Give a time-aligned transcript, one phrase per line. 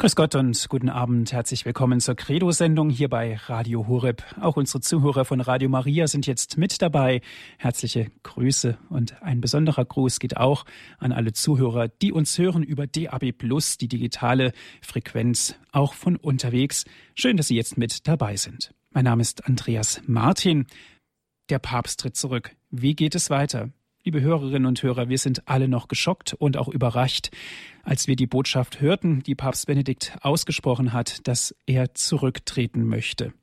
[0.00, 1.30] Grüß Gott und guten Abend.
[1.30, 4.24] Herzlich willkommen zur Credo-Sendung hier bei Radio Horeb.
[4.40, 7.20] Auch unsere Zuhörer von Radio Maria sind jetzt mit dabei.
[7.58, 10.64] Herzliche Grüße und ein besonderer Gruß geht auch
[10.96, 16.86] an alle Zuhörer, die uns hören über DAB Plus, die digitale Frequenz, auch von unterwegs.
[17.14, 18.72] Schön, dass Sie jetzt mit dabei sind.
[18.92, 20.64] Mein Name ist Andreas Martin.
[21.50, 22.56] Der Papst tritt zurück.
[22.70, 23.68] Wie geht es weiter?
[24.02, 27.28] Liebe Hörerinnen und Hörer, wir sind alle noch geschockt und auch überrascht,
[27.82, 33.34] als wir die Botschaft hörten, die Papst Benedikt ausgesprochen hat, dass er zurücktreten möchte.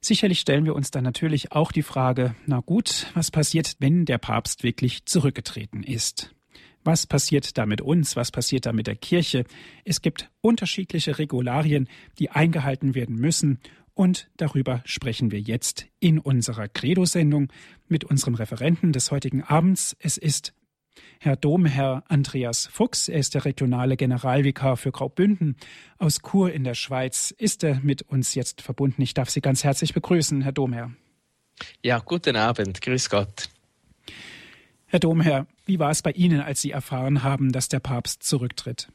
[0.00, 4.18] Sicherlich stellen wir uns dann natürlich auch die Frage, na gut, was passiert, wenn der
[4.18, 6.34] Papst wirklich zurückgetreten ist?
[6.82, 8.16] Was passiert da mit uns?
[8.16, 9.44] Was passiert da mit der Kirche?
[9.84, 13.60] Es gibt unterschiedliche Regularien, die eingehalten werden müssen
[14.00, 17.52] und darüber sprechen wir jetzt in unserer Credo-Sendung
[17.86, 19.94] mit unserem Referenten des heutigen Abends.
[19.98, 20.54] Es ist
[21.18, 23.10] Herr Domherr Andreas Fuchs.
[23.10, 25.54] Er ist der regionale Generalvikar für Graubünden
[25.98, 27.30] aus Chur in der Schweiz.
[27.36, 29.02] Ist er mit uns jetzt verbunden?
[29.02, 30.92] Ich darf Sie ganz herzlich begrüßen, Herr Domherr.
[31.84, 32.80] Ja, guten Abend.
[32.80, 33.50] Grüß Gott.
[34.86, 38.88] Herr Domherr, wie war es bei Ihnen, als Sie erfahren haben, dass der Papst zurücktritt?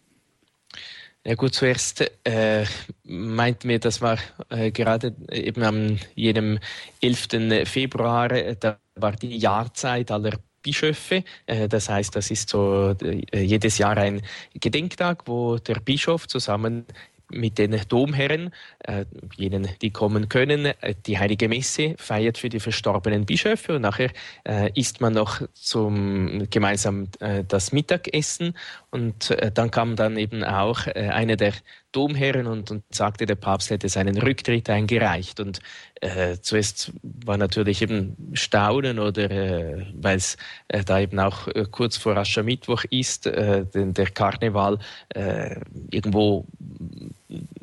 [1.28, 2.66] Ja gut, zuerst äh,
[3.04, 6.60] meint mir, das war äh, gerade eben am jenem
[7.02, 7.68] 11.
[7.68, 11.24] Februar, äh, da war die Jahrzeit aller Bischöfe.
[11.48, 14.22] Äh, das heißt, das ist so äh, jedes Jahr ein
[14.54, 16.86] Gedenktag, wo der Bischof zusammen
[17.30, 22.60] mit den Domherren, äh, jenen, die kommen können, äh, die Heilige Messe feiert für die
[22.60, 24.12] verstorbenen Bischöfe und nachher
[24.48, 28.56] äh, isst man noch zum gemeinsam äh, das Mittagessen.
[28.92, 31.54] Und äh, dann kam dann eben auch äh, einer der
[31.96, 35.40] Domherren und, und sagte, der Papst hätte seinen Rücktritt eingereicht.
[35.40, 35.60] Und
[36.02, 40.36] äh, zuerst war natürlich eben Staunen oder äh, weil es
[40.68, 44.80] äh, da eben auch äh, kurz vor Aschermittwoch ist, äh, den, der Karneval
[45.10, 45.56] äh,
[45.90, 46.46] irgendwo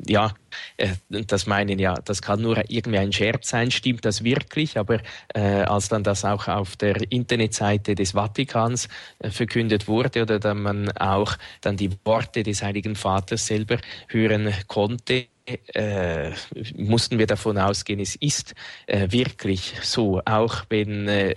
[0.07, 0.33] ja,
[0.77, 4.77] äh, das meinen ja, das kann nur irgendwie ein Scherz sein, stimmt das wirklich?
[4.77, 4.99] Aber
[5.33, 8.89] äh, als dann das auch auf der Internetseite des Vatikans
[9.19, 13.77] äh, verkündet wurde oder dann man auch dann die Worte des Heiligen Vaters selber
[14.09, 16.31] hören konnte, äh,
[16.75, 18.53] mussten wir davon ausgehen, es ist
[18.87, 21.33] äh, wirklich so, auch wenn äh,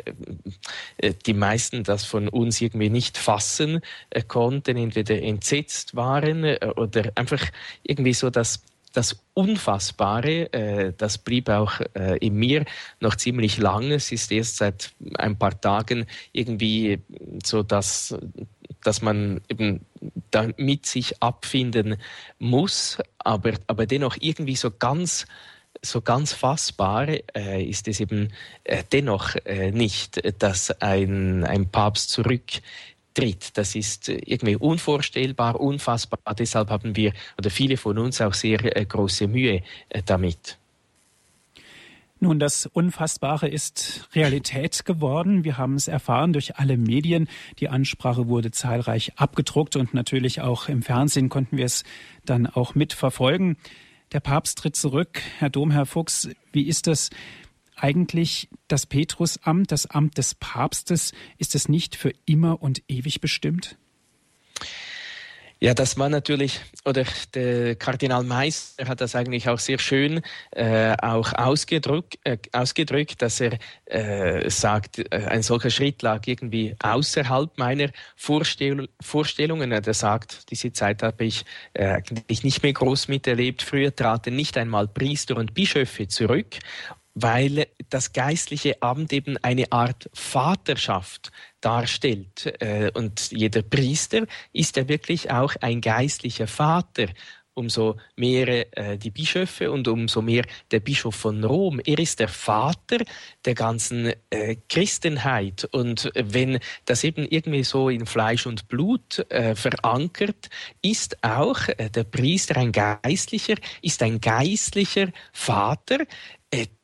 [0.99, 3.81] äh die meisten das von uns irgendwie nicht fassen
[4.11, 7.43] äh, konnten, entweder entsetzt waren äh, oder einfach
[7.83, 8.63] irgendwie so das
[8.97, 12.65] das Unfassbare, äh, das blieb auch äh, in mir
[13.01, 13.97] noch ziemlich lange.
[13.97, 17.01] Es ist erst seit ein paar Tagen irgendwie
[17.45, 18.17] so, dass,
[18.87, 19.85] dass man eben
[20.31, 21.97] damit sich abfinden
[22.39, 25.27] muss, aber, aber dennoch irgendwie so ganz
[25.83, 28.33] so ganz fassbar äh, ist es eben
[28.65, 32.45] äh, dennoch äh, nicht, dass ein, ein Papst zurück
[33.13, 33.57] tritt.
[33.59, 36.19] Das ist irgendwie unvorstellbar, unfassbar.
[36.39, 40.59] Deshalb haben wir oder viele von uns auch sehr äh, große Mühe äh, damit.
[42.19, 45.45] Nun, das Unfassbare ist Realität geworden.
[45.45, 47.29] Wir haben es erfahren durch alle Medien.
[47.59, 51.85] Die Ansprache wurde zahlreich abgedruckt und natürlich auch im Fernsehen konnten wir es
[52.25, 53.59] dann auch mitverfolgen.
[54.13, 55.21] Der Papst tritt zurück.
[55.39, 57.11] Herr Domherr Fuchs, wie ist das?
[57.77, 63.77] eigentlich das Petrusamt, das Amt des Papstes, ist es nicht für immer und ewig bestimmt?
[65.59, 70.95] Ja, das war natürlich, oder der Kardinal Meister hat das eigentlich auch sehr schön äh,
[71.01, 77.57] auch ausgedrückt, äh, ausgedrückt, dass er äh, sagt, äh, ein solcher Schritt lag irgendwie außerhalb
[77.57, 79.73] meiner Vorstell Vorstellungen.
[79.73, 83.63] Er sagt, diese Zeit habe ich äh, eigentlich nicht mehr groß miterlebt.
[83.63, 86.57] Früher traten nicht einmal Priester und Bischöfe zurück
[87.19, 91.33] weil das geistliche Amt eben eine Art Vaterschaft
[91.67, 92.47] darstellt.
[92.61, 97.09] Äh, und jeder Priester ist ja wirklich auch ein geistlicher Vater
[97.55, 101.81] umso mehr äh, die Bischöfe und umso mehr der Bischof von Rom.
[101.85, 102.99] Er ist der Vater
[103.47, 105.67] der ganzen äh, Christenheit.
[105.73, 110.51] Und wenn das eben irgendwie so in Fleisch und Blut verankert,
[110.83, 116.01] ist auch der Priester ein Geistlicher, ist ein geistlicher Vater,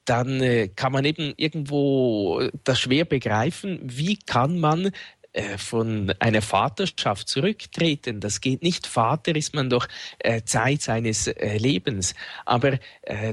[0.04, 4.92] dann äh, kann man eben irgendwo das schwer begreifen, wie kann man
[5.34, 8.20] äh, von einer Vaterschaft zurücktreten.
[8.20, 8.86] Das geht nicht.
[8.86, 9.88] Vater ist man doch
[10.18, 12.14] äh, Zeit seines äh, Lebens.
[12.44, 12.78] Aber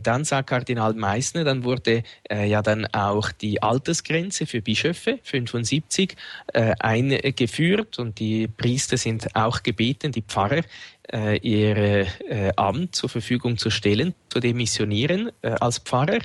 [0.03, 6.15] dann sagt Kardinal Meissner, dann wurde ja dann auch die Altersgrenze für Bischöfe 75
[6.53, 10.63] äh, eingeführt und die Priester sind auch gebeten, die Pfarrer
[11.11, 16.19] äh, ihr äh, Amt zur Verfügung zu stellen, zu demissionieren äh, als Pfarrer.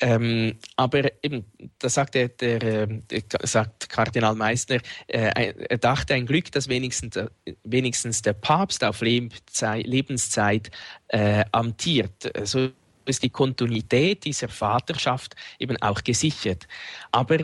[0.00, 1.44] Ähm, aber eben,
[1.78, 3.00] da sagt, der, der, äh,
[3.42, 7.18] sagt Kardinal Meissner, äh, er dachte ein Glück, dass wenigstens,
[7.62, 10.70] wenigstens der Papst auf Lebenszeit, Lebenszeit
[11.08, 12.30] äh, amtiert.
[12.44, 12.70] So
[13.06, 16.66] ist die Kontinuität dieser Vaterschaft eben auch gesichert.
[17.12, 17.38] Aber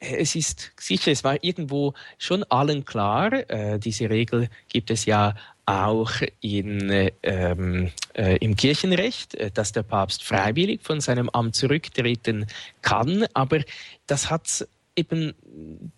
[0.00, 5.34] es ist sicher, es war irgendwo schon allen klar, äh, diese Regel gibt es ja
[5.66, 12.46] auch in, ähm, äh, im Kirchenrecht, äh, dass der Papst freiwillig von seinem Amt zurücktreten
[12.82, 13.60] kann, aber
[14.06, 14.66] das hat
[14.96, 15.34] eben,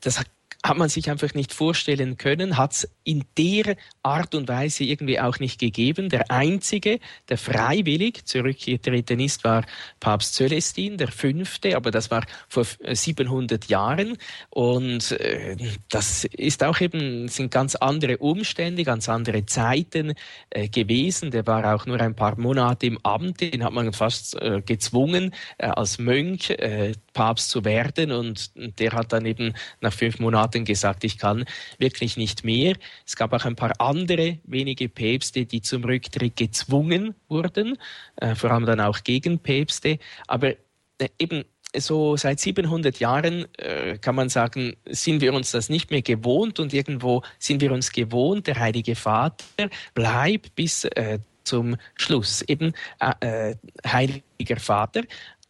[0.00, 0.22] das
[0.64, 5.20] hat man sich einfach nicht vorstellen können, hat es in der Art und Weise irgendwie
[5.20, 6.08] auch nicht gegeben.
[6.08, 6.98] Der einzige,
[7.28, 9.64] der freiwillig zurückgetreten ist, war
[10.00, 14.16] Papst Celestin, der fünfte, aber das war vor 700 Jahren.
[14.50, 15.56] Und äh,
[15.88, 20.14] das ist auch eben, sind ganz andere Umstände, ganz andere Zeiten
[20.50, 21.30] äh, gewesen.
[21.30, 25.34] Der war auch nur ein paar Monate im Amt, den hat man fast äh, gezwungen,
[25.58, 28.10] äh, als Mönch äh, Papst zu werden.
[28.10, 31.44] Und der hat dann eben nach fünf Monaten gesagt, ich kann
[31.78, 32.76] wirklich nicht mehr.
[33.06, 37.78] Es gab auch ein paar andere wenige Päpste, die zum Rücktritt gezwungen wurden,
[38.16, 39.98] äh, vor allem dann auch Gegenpäpste.
[40.26, 40.50] Aber
[40.98, 41.44] äh, eben
[41.76, 46.58] so seit 700 Jahren äh, kann man sagen, sind wir uns das nicht mehr gewohnt
[46.58, 52.72] und irgendwo sind wir uns gewohnt, der Heilige Vater bleibt bis äh, zum Schluss eben
[53.00, 53.56] äh, äh
[53.86, 55.02] Heiliger Vater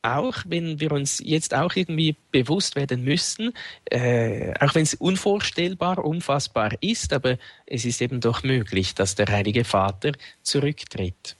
[0.06, 3.52] auch wenn wir uns jetzt auch irgendwie bewusst werden müssen,
[3.86, 9.26] äh, auch wenn es unvorstellbar, unfassbar ist, aber es ist eben doch möglich, dass der
[9.26, 10.12] Heilige Vater
[10.42, 11.36] zurücktritt.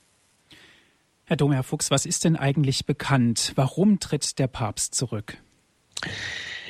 [1.25, 3.51] Herr Dom, Herr Fuchs, was ist denn eigentlich bekannt?
[3.55, 5.37] Warum tritt der Papst zurück?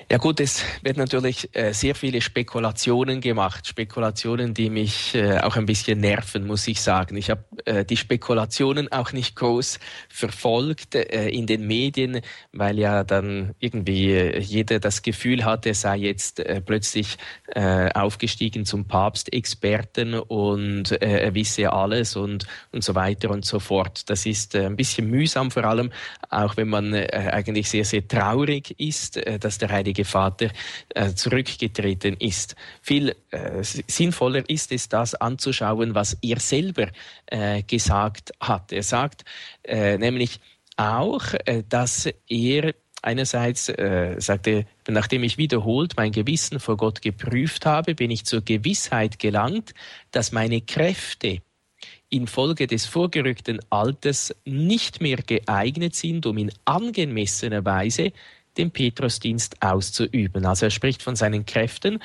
[0.09, 5.57] Ja gut, es werden natürlich äh, sehr viele Spekulationen gemacht, Spekulationen, die mich äh, auch
[5.57, 7.17] ein bisschen nerven, muss ich sagen.
[7.17, 12.21] Ich habe äh, die Spekulationen auch nicht groß verfolgt in den Medien,
[12.53, 17.17] weil ja dann irgendwie jeder das Gefühl hatte, er sei jetzt plötzlich
[17.55, 24.09] aufgestiegen zum Papstexperten und er wisse alles und, und so weiter und so fort.
[24.09, 25.91] Das ist ein bisschen mühsam, vor allem
[26.29, 30.49] auch wenn man eigentlich sehr, sehr traurig ist, dass der Heilige Heilige Vater
[30.89, 32.55] äh, zurückgetreten ist.
[32.81, 36.87] Viel äh, sinnvoller ist es, das anzuschauen, was er selber
[37.27, 38.71] äh, gesagt hat.
[38.71, 39.25] Er sagt
[39.63, 40.39] äh, nämlich
[40.75, 42.73] auch, äh, dass er
[43.03, 48.41] Einerseits äh, sagte, nachdem ich wiederholt mein Gewissen vor Gott geprüft habe, bin ich zur
[48.41, 49.75] Gewissheit gelangt,
[50.09, 51.41] dass meine Kräfte
[52.09, 58.13] infolge des vorgerückten Alters nicht mehr geeignet sind, um in angemessener Weise
[58.57, 60.45] den Petrusdienst auszuüben.
[60.45, 62.01] Also er spricht von seinen Kräften.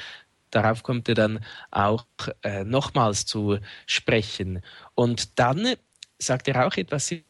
[0.50, 1.40] Darauf kommt er dann
[1.70, 2.04] auch
[2.42, 4.62] äh, nochmals zu sprechen.
[4.94, 5.74] Und dann
[6.18, 7.22] sagt er auch etwas sehr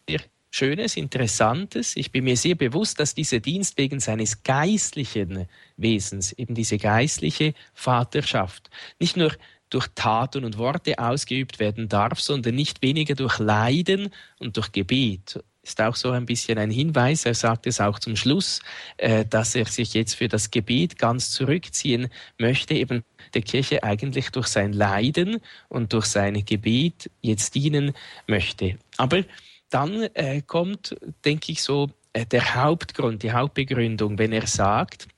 [0.55, 1.97] Schönes, Interessantes.
[1.97, 5.49] Ich bin mir sehr bewusst, dass dieser Dienst wegen seines geistlichen
[5.79, 9.33] Wesens, eben diese geistliche Vaterschaft, nicht nur
[9.71, 15.43] durch Taten und Worte ausgeübt werden darf, sondern nicht weniger durch Leiden und durch Gebet
[15.63, 17.25] ist auch so ein bisschen ein Hinweis.
[17.25, 18.61] Er sagt es auch zum Schluss,
[18.97, 23.05] äh, dass er sich jetzt für das Gebet ganz zurückziehen möchte, eben
[23.35, 27.93] der Kirche eigentlich durch sein Leiden und durch sein Gebet jetzt dienen
[28.27, 28.77] möchte.
[28.97, 29.25] Aber
[29.71, 35.09] dann äh, kommt, denke ich, so äh, der Hauptgrund, die Hauptbegründung, wenn er sagt,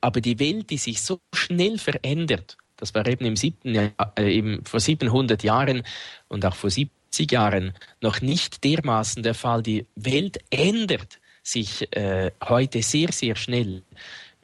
[0.00, 4.64] aber die Welt, die sich so schnell verändert, das war eben im siebten, äh, eben
[4.64, 5.84] vor 700 Jahren
[6.28, 6.70] und auch vor
[7.14, 9.62] 70 Jahren noch nicht dermaßen der Fall.
[9.62, 13.82] Die Welt ändert sich äh, heute sehr, sehr schnell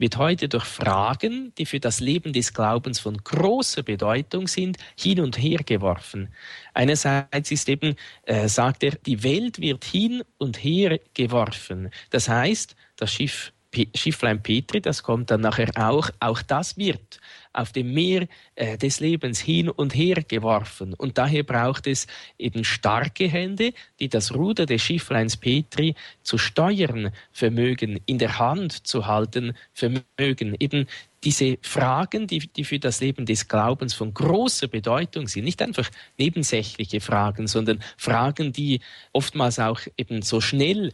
[0.01, 5.21] wird heute durch Fragen, die für das Leben des Glaubens von großer Bedeutung sind, hin
[5.21, 6.29] und her geworfen.
[6.73, 11.91] Einerseits ist eben, äh, sagt er, die Welt wird hin und her geworfen.
[12.09, 13.53] Das heißt, das Schiff
[13.95, 17.19] Schifflein Petri, das kommt dann nachher auch, auch das wird
[17.53, 20.93] auf dem Meer äh, des Lebens hin und her geworfen.
[20.93, 27.11] Und daher braucht es eben starke Hände, die das Ruder des Schiffleins Petri zu steuern
[27.31, 30.55] vermögen, in der Hand zu halten vermögen.
[30.59, 30.87] Eben
[31.23, 35.89] diese Fragen, die, die für das Leben des Glaubens von großer Bedeutung sind, nicht einfach
[36.17, 38.79] nebensächliche Fragen, sondern Fragen, die
[39.13, 40.91] oftmals auch eben so schnell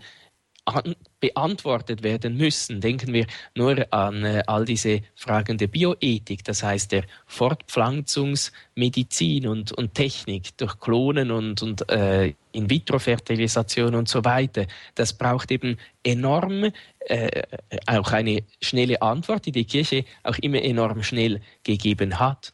[1.20, 2.80] beantwortet werden müssen.
[2.82, 9.72] Denken wir nur an äh, all diese Fragen der Bioethik, das heißt der Fortpflanzungsmedizin und,
[9.72, 14.68] und Technik durch Klonen und, und äh, In-vitro-Fertilisation und so weiter.
[14.96, 17.44] Das braucht eben enorm äh,
[17.86, 22.54] auch eine schnelle Antwort, die die Kirche auch immer enorm schnell gegeben hat.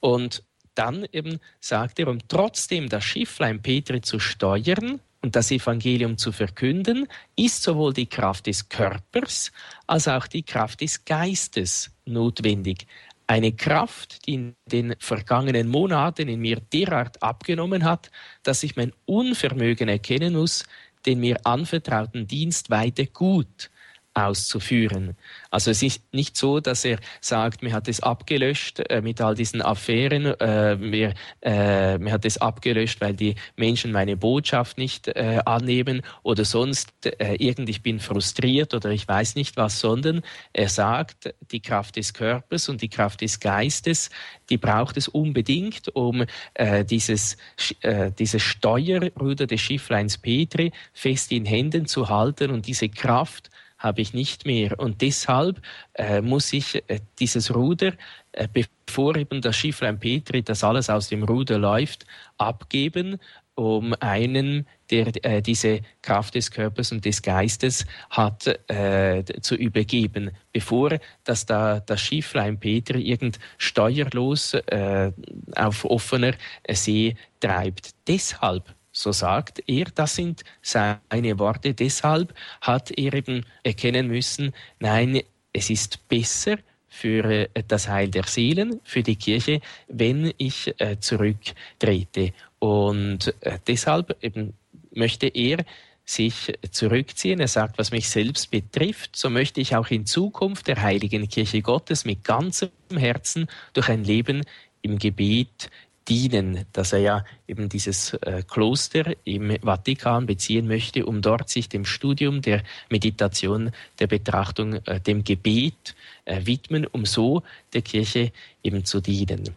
[0.00, 0.42] Und
[0.74, 6.32] dann eben sagt er, um trotzdem das Schifflein Petri zu steuern und das Evangelium zu
[6.32, 9.52] verkünden, ist sowohl die Kraft des Körpers
[9.86, 12.86] als auch die Kraft des Geistes notwendig.
[13.28, 18.10] Eine Kraft, die in den vergangenen Monaten in mir derart abgenommen hat,
[18.42, 20.64] dass ich mein Unvermögen erkennen muss,
[21.06, 23.70] den mir anvertrauten Dienst weiter gut
[24.14, 25.16] auszuführen.
[25.50, 29.34] Also es ist nicht so, dass er sagt, mir hat es abgelöscht äh, mit all
[29.34, 35.08] diesen Affären, äh, mir, äh, mir hat es abgelöscht, weil die Menschen meine Botschaft nicht
[35.08, 40.22] äh, annehmen oder sonst äh, irgend ich bin frustriert oder ich weiß nicht was, sondern
[40.52, 44.10] er sagt, die Kraft des Körpers und die Kraft des Geistes,
[44.50, 47.38] die braucht es unbedingt, um äh, dieses,
[47.80, 53.50] äh, dieses Steuerruder des Schiffleins Petri fest in Händen zu halten und diese Kraft
[53.82, 54.78] habe ich nicht mehr.
[54.78, 55.60] Und deshalb
[55.94, 57.92] äh, muss ich äh, dieses Ruder,
[58.32, 62.06] äh, bevor eben das Schifflein Petri, das alles aus dem Ruder läuft,
[62.38, 63.18] abgeben,
[63.54, 70.30] um einen, der äh, diese Kraft des Körpers und des Geistes hat, äh, zu übergeben,
[70.52, 75.12] bevor dass da das Schifflein Petri irgend steuerlos äh,
[75.54, 76.32] auf offener
[76.70, 77.90] See treibt.
[78.06, 81.74] Deshalb so sagt er, das sind seine Worte.
[81.74, 85.22] Deshalb hat er eben erkennen müssen, nein,
[85.52, 86.58] es ist besser
[86.88, 92.32] für äh, das Heil der Seelen, für die Kirche, wenn ich äh, zurücktrete.
[92.58, 94.52] Und äh, deshalb eben
[94.94, 95.64] möchte er
[96.04, 97.40] sich zurückziehen.
[97.40, 101.62] Er sagt, was mich selbst betrifft, so möchte ich auch in Zukunft der heiligen Kirche
[101.62, 104.42] Gottes mit ganzem Herzen durch ein Leben
[104.82, 105.70] im Gebet,
[106.08, 111.68] dienen, dass er ja eben dieses äh, Kloster im Vatikan beziehen möchte, um dort sich
[111.68, 115.94] dem Studium der Meditation, der Betrachtung, äh, dem Gebet
[116.24, 117.42] äh, widmen, um so
[117.72, 118.32] der Kirche
[118.62, 119.50] eben zu dienen.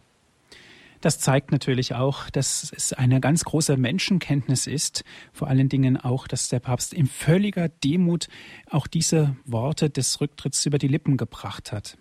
[1.00, 6.26] Das zeigt natürlich auch, dass es eine ganz große Menschenkenntnis ist, vor allen Dingen auch,
[6.26, 8.28] dass der Papst in völliger Demut
[8.70, 11.96] auch diese Worte des Rücktritts über die Lippen gebracht hat.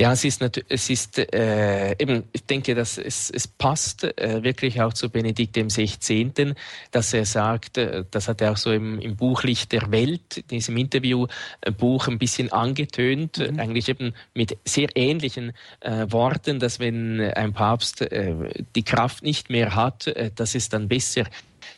[0.00, 0.40] Ja, es ist,
[0.70, 5.56] es ist äh, eben, ich denke, dass es, es passt äh, wirklich auch zu Benedikt
[5.56, 6.54] dem 16.,
[6.90, 10.38] dass er sagt, äh, das hat er auch so im, im Buch Licht der Welt,
[10.38, 13.60] in diesem Interviewbuch ein bisschen angetönt, mhm.
[13.60, 18.34] eigentlich eben mit sehr ähnlichen äh, Worten, dass wenn ein Papst äh,
[18.74, 21.24] die Kraft nicht mehr hat, äh, dass es dann besser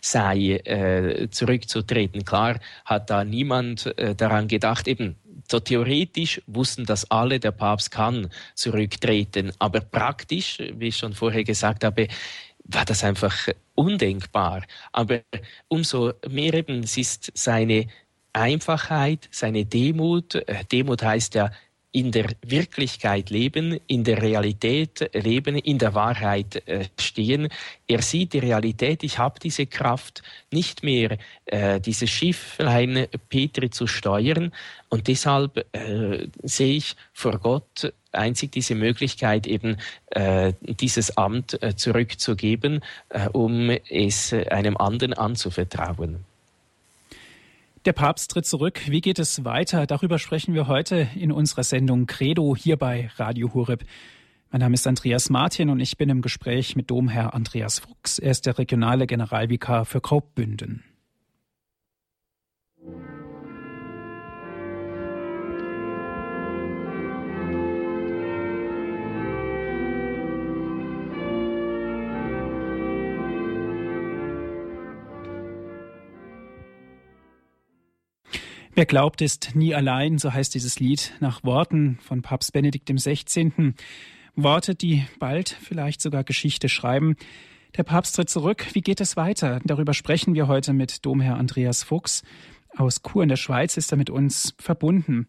[0.01, 2.25] sei, äh, zurückzutreten.
[2.25, 5.17] Klar hat da niemand äh, daran gedacht, eben
[5.51, 11.45] so theoretisch wussten das alle, der Papst kann zurücktreten, aber praktisch, wie ich schon vorher
[11.45, 12.09] gesagt habe,
[12.65, 14.65] war das einfach undenkbar.
[14.93, 15.23] Aber
[15.69, 17.87] umso mehr eben, es ist seine
[18.33, 20.35] Einfachheit, seine Demut.
[20.35, 21.51] Äh, Demut heißt ja
[21.93, 27.49] in der Wirklichkeit leben, in der Realität leben, in der Wahrheit äh, stehen.
[27.87, 33.87] Er sieht die Realität, ich habe diese Kraft nicht mehr, äh, dieses Schifflein Petri zu
[33.87, 34.53] steuern.
[34.89, 39.77] Und deshalb äh, sehe ich vor Gott einzig diese Möglichkeit, eben
[40.11, 46.25] äh, dieses Amt äh, zurückzugeben, äh, um es einem anderen anzuvertrauen.
[47.85, 48.83] Der Papst tritt zurück.
[48.87, 49.87] Wie geht es weiter?
[49.89, 53.83] Darüber sprechen wir heute in unserer Sendung Credo hier bei Radio Horeb.
[54.53, 58.21] Mein Name ist Andreas Martin und ich bin im Gespräch mit Domherr Andreas Fuchs.
[58.21, 60.85] Er ist der regionale Generalvikar für Graubünden.
[78.75, 83.75] Wer glaubt, ist nie allein, so heißt dieses Lied nach Worten von Papst Benedikt XVI.
[84.35, 87.17] Worte, die bald vielleicht sogar Geschichte schreiben.
[87.77, 88.65] Der Papst tritt zurück.
[88.73, 89.61] Wie geht es weiter?
[89.65, 92.23] Darüber sprechen wir heute mit Domherr Andreas Fuchs
[92.75, 95.29] aus Chur in der Schweiz ist er mit uns verbunden.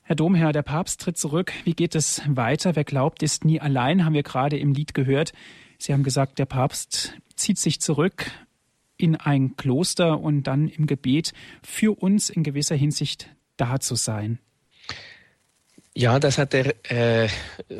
[0.00, 1.52] Herr Domherr, der Papst tritt zurück.
[1.64, 2.74] Wie geht es weiter?
[2.74, 5.34] Wer glaubt, ist nie allein, haben wir gerade im Lied gehört.
[5.76, 8.30] Sie haben gesagt, der Papst zieht sich zurück
[8.98, 14.38] in ein Kloster und dann im Gebet für uns in gewisser Hinsicht da zu sein.
[15.94, 17.28] Ja, das hat er äh,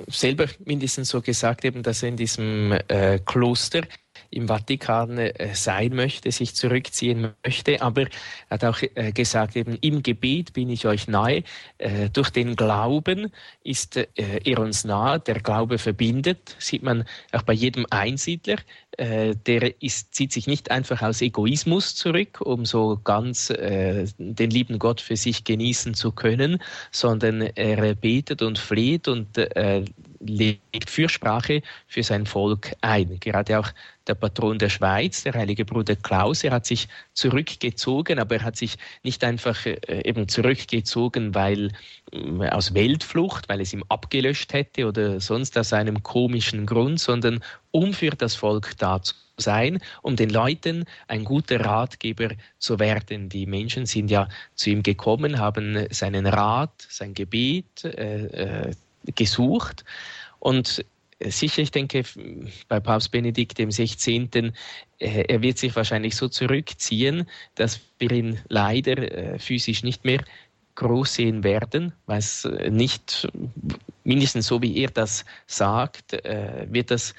[0.09, 3.83] selber mindestens so gesagt, eben, dass er in diesem äh, Kloster
[4.31, 7.81] im Vatikan äh, sein möchte, sich zurückziehen möchte.
[7.81, 8.09] Aber er
[8.51, 11.45] hat auch äh, gesagt, eben im Gebet bin ich euch nahe.
[11.79, 13.33] Äh, durch den Glauben
[13.63, 15.21] ist er uns nahe.
[15.21, 18.57] Der Glaube verbindet, sieht man auch bei jedem Einsiedler.
[18.99, 25.01] Der ist, zieht sich nicht einfach aus Egoismus zurück, um so ganz den lieben Gott
[25.01, 29.39] für sich genießen zu können, sondern er betet und fleht und
[30.21, 33.19] legt Fürsprache für sein Volk ein.
[33.21, 33.69] Gerade auch
[34.07, 38.57] der Patron der Schweiz, der heilige Bruder Klaus, er hat sich zurückgezogen, aber er hat
[38.57, 41.73] sich nicht einfach äh, eben zurückgezogen, weil
[42.13, 47.45] äh, aus Weltflucht, weil es ihm abgelöscht hätte oder sonst aus einem komischen Grund, sondern
[47.71, 53.29] um für das Volk da zu sein, um den Leuten ein guter Ratgeber zu werden.
[53.29, 58.25] Die Menschen sind ja zu ihm gekommen, haben seinen Rat, sein Gebet äh,
[58.69, 58.75] äh,
[59.15, 59.85] gesucht
[60.39, 60.85] und
[61.21, 62.05] sicher, ich denke,
[62.69, 64.31] bei Papst Benedikt 16.
[64.99, 70.23] Äh, er wird sich wahrscheinlich so zurückziehen, dass wir ihn leider äh, physisch nicht mehr
[70.77, 73.29] groß sehen werden, weil es äh, nicht,
[74.05, 77.15] mindestens so wie er das sagt, wird das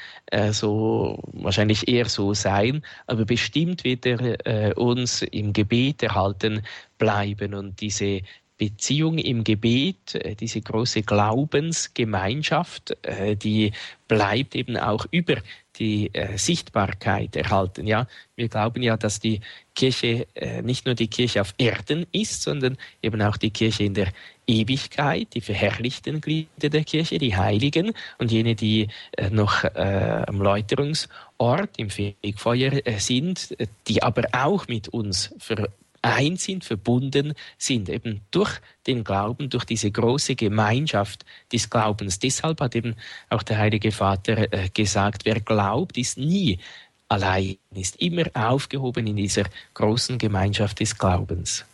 [0.50, 6.64] so wahrscheinlich eher so sein, aber bestimmt wird er uns im Gebet erhalten
[6.98, 8.22] bleiben und diese
[8.60, 13.72] Beziehung im Gebet, äh, diese große Glaubensgemeinschaft, äh, die
[14.08, 15.38] bleibt eben auch über
[15.78, 17.88] die äh, Sichtbarkeit erhalten.
[17.88, 19.40] Ja, wir glauben ja, dass die
[19.76, 20.28] Kirche
[20.62, 24.12] nicht nur die Kirche auf Erden ist, sondern eben auch die Kirche in der
[24.46, 28.90] Ewigkeit, die verherrlichten Glieder der Kirche, die Heiligen und jene, die
[29.32, 33.56] noch am Läuterungsort im Fegfeuer sind,
[33.88, 35.70] die aber auch mit uns ver
[36.02, 42.20] eins sind, verbunden sind, eben durch den Glauben, durch diese große Gemeinschaft des Glaubens.
[42.20, 42.96] Deshalb hat eben
[43.30, 46.60] auch der Heilige Vater äh, gesagt, wer glaubt, ist nie
[47.08, 51.66] allein, ist immer aufgehoben in dieser großen Gemeinschaft des Glaubens.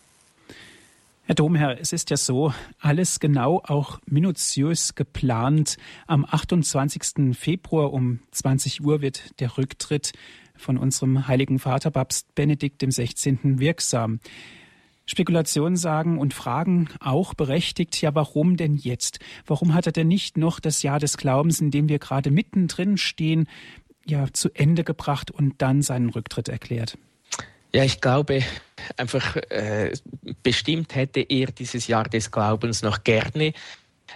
[1.28, 5.78] Herr Domherr, es ist ja so, alles genau auch minutiös geplant.
[6.06, 7.36] Am 28.
[7.36, 10.14] Februar um 20 Uhr wird der Rücktritt
[10.58, 13.38] von unserem heiligen Vater Papst Benedikt XVI.
[13.60, 14.20] wirksam.
[15.06, 19.20] Spekulationen sagen und fragen auch berechtigt, ja, warum denn jetzt?
[19.46, 22.98] Warum hat er denn nicht noch das Jahr des Glaubens, in dem wir gerade mittendrin
[22.98, 23.48] stehen,
[24.06, 26.98] ja, zu Ende gebracht und dann seinen Rücktritt erklärt?
[27.74, 28.42] Ja, ich glaube
[28.98, 29.92] einfach, äh,
[30.44, 33.54] bestimmt hätte er dieses Jahr des Glaubens noch gerne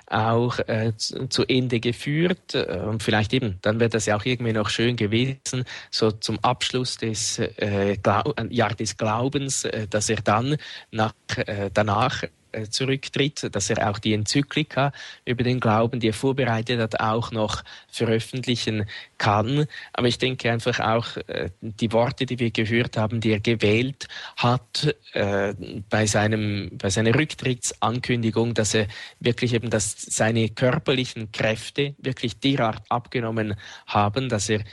[0.07, 2.55] auch äh, zu, Ende geführt.
[2.55, 6.97] Und vielleicht eben, dann wäre das ja auch irgendwie noch schön gewesen, so zum Abschluss
[6.97, 10.57] des äh, Glau Jahr des Glaubens, äh, dass er dann
[10.91, 12.23] nach, äh, danach
[12.69, 14.91] zurücktritt, dass er auch die Enzyklika
[15.25, 18.85] über den Glauben, die er vorbereitet hat, auch noch veröffentlichen
[19.17, 19.67] kann.
[19.93, 24.07] Aber ich denke einfach auch äh, die Worte, die wir gehört haben, die er gewählt
[24.37, 25.53] hat äh,
[25.89, 28.87] bei seinem bei seiner Rücktrittsankündigung, dass er
[29.19, 33.55] wirklich eben, dass seine körperlichen Kräfte wirklich derart abgenommen
[33.87, 34.63] haben, dass er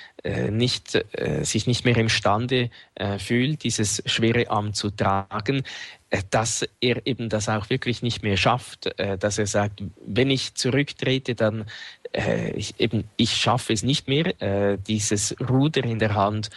[0.50, 1.04] nicht,
[1.42, 2.70] sich nicht mehr imstande
[3.18, 5.62] fühlt, dieses schwere Amt zu tragen.
[6.10, 10.30] Äh, dass er eben das auch wirklich nicht mehr schafft, äh, dass er sagt, wenn
[10.30, 11.64] ich zurücktrete, dann
[12.12, 16.50] äh, ich, eben ich schaffe es nicht mehr, dieses Ruder in der Hand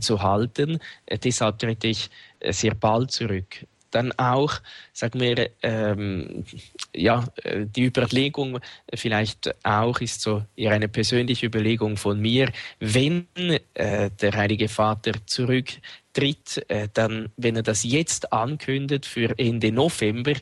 [0.00, 0.78] zu halten.
[1.24, 2.10] deshalb trete ich
[2.50, 4.52] sehr bald zurück dann auch,
[4.92, 6.44] sagen wir, ähm,
[6.94, 8.58] ja, die Überlegung
[8.92, 13.26] vielleicht auch ist so eher eine persönliche Überlegung von mir, wenn
[13.74, 15.12] der Heilige Vater
[16.16, 20.34] zurücktritt, äh, dann, wenn er das jetzt ankündigt für Ende November,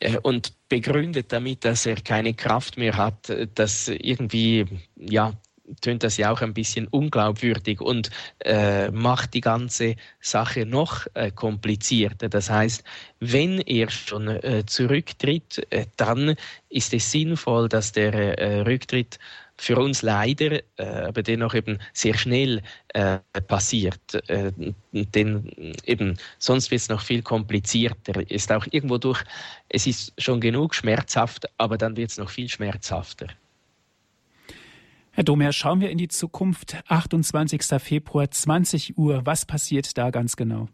[0.00, 5.32] äh, und begründet damit, dass er keine Kraft mehr hat, äh, dass irgendwie ja
[5.80, 8.10] tönt das ja auch ein bisschen unglaubwürdig und
[8.44, 12.28] äh, macht die ganze Sache noch äh, komplizierter.
[12.28, 12.84] Das heißt,
[13.18, 16.36] wenn er schon äh, zurücktritt, äh, dann
[16.68, 19.18] ist es sinnvoll, dass der Rücktritt
[19.58, 24.14] für uns leider, äh, aber dennoch eben sehr schnell äh, passiert.
[24.28, 24.52] Äh,
[24.92, 28.28] denn eben sonst wird es noch viel komplizierter.
[28.30, 29.22] Ist auch irgendwo durch,
[29.68, 33.28] es ist schon genug schmerzhaft, aber dann wird es noch viel schmerzhafter.
[35.12, 36.76] Herr Domherr, schauen wir in die Zukunft.
[36.88, 37.62] 28.
[37.80, 39.24] Februar, 20 Uhr.
[39.24, 40.68] Was passiert da ganz genau?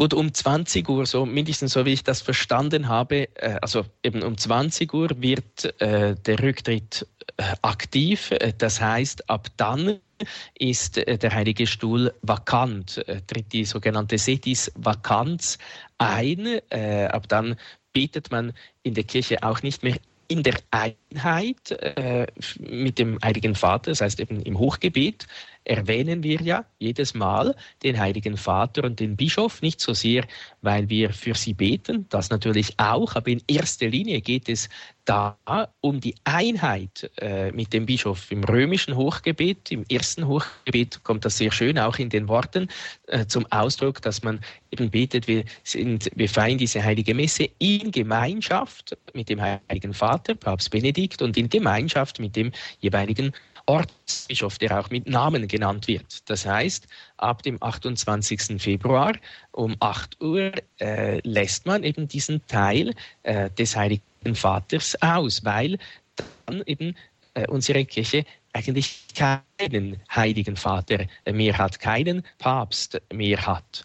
[0.00, 4.22] Gut, um 20 Uhr, so mindestens so wie ich das verstanden habe, äh, also eben
[4.22, 8.30] um 20 Uhr wird äh, der Rücktritt äh, aktiv.
[8.30, 10.00] Äh, das heißt, ab dann
[10.58, 15.58] ist äh, der Heilige Stuhl vakant, äh, tritt die sogenannte Setis-Vakanz
[15.98, 16.60] ein.
[16.70, 17.56] ab dann
[17.92, 19.98] betet man in der Kirche auch nicht mehr
[20.30, 22.26] in der Einheit äh,
[22.60, 25.26] mit dem Heiligen Vater, das heißt eben im Hochgebet.
[25.70, 27.54] Erwähnen wir ja jedes Mal
[27.84, 30.24] den Heiligen Vater und den Bischof, nicht so sehr,
[30.62, 34.68] weil wir für sie beten, das natürlich auch, aber in erster Linie geht es
[35.04, 35.36] da
[35.80, 38.30] um die Einheit äh, mit dem Bischof.
[38.30, 42.68] Im römischen Hochgebet, im ersten Hochgebet kommt das sehr schön auch in den Worten
[43.06, 44.40] äh, zum Ausdruck, dass man
[44.72, 50.34] eben betet, wir, sind, wir feiern diese heilige Messe in Gemeinschaft mit dem Heiligen Vater,
[50.34, 53.32] Papst Benedikt, und in Gemeinschaft mit dem jeweiligen
[53.70, 56.28] Ortsbischof, der auch mit Namen genannt wird.
[56.28, 58.60] Das heißt, ab dem 28.
[58.60, 59.12] Februar
[59.52, 65.78] um 8 Uhr äh, lässt man eben diesen Teil äh, des Heiligen Vaters aus, weil
[66.46, 66.96] dann eben
[67.34, 73.84] äh, unsere Kirche eigentlich keinen Heiligen Vater mehr hat, keinen Papst mehr hat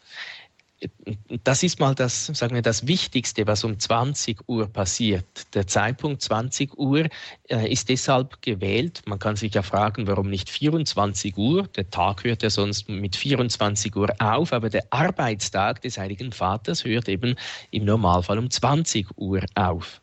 [1.43, 5.25] das ist mal das, sagen wir, das Wichtigste, was um 20 Uhr passiert.
[5.53, 7.07] Der Zeitpunkt 20 Uhr
[7.47, 9.01] äh, ist deshalb gewählt.
[9.05, 11.67] Man kann sich ja fragen, warum nicht 24 Uhr?
[11.67, 16.83] Der Tag hört ja sonst mit 24 Uhr auf, aber der Arbeitstag des Heiligen Vaters
[16.83, 17.35] hört eben
[17.71, 20.01] im Normalfall um 20 Uhr auf.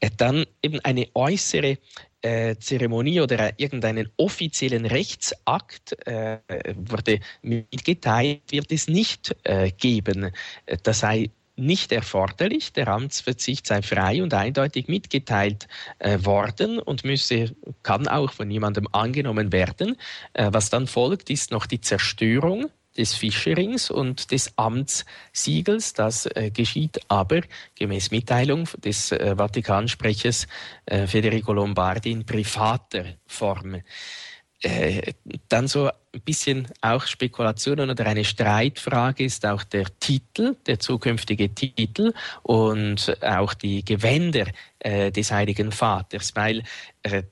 [0.00, 1.78] Äh, dann eben eine äußere
[2.22, 6.38] äh, Zeremonie oder irgendeinen offiziellen Rechtsakt äh,
[6.74, 10.30] wurde mitgeteilt, wird es nicht äh, geben.
[10.82, 12.72] Das sei nicht erforderlich.
[12.72, 18.88] Der Amtsverzicht sei frei und eindeutig mitgeteilt äh, worden und müsse, kann auch von niemandem
[18.92, 19.96] angenommen werden.
[20.32, 25.92] Äh, was dann folgt, ist noch die Zerstörung des Fischerings und des Amtssiegels.
[25.94, 27.42] Das äh, geschieht aber
[27.78, 30.46] gemäß Mitteilung des äh, Vatikansprechers
[30.86, 33.82] äh, Federico Lombardi in privater Form.
[34.64, 35.12] Äh,
[35.48, 41.54] dann so ein bisschen auch Spekulationen oder eine Streitfrage ist auch der Titel, der zukünftige
[41.54, 44.46] Titel und auch die Gewänder
[44.78, 46.62] äh, des Heiligen Vaters, weil
[47.02, 47.24] äh,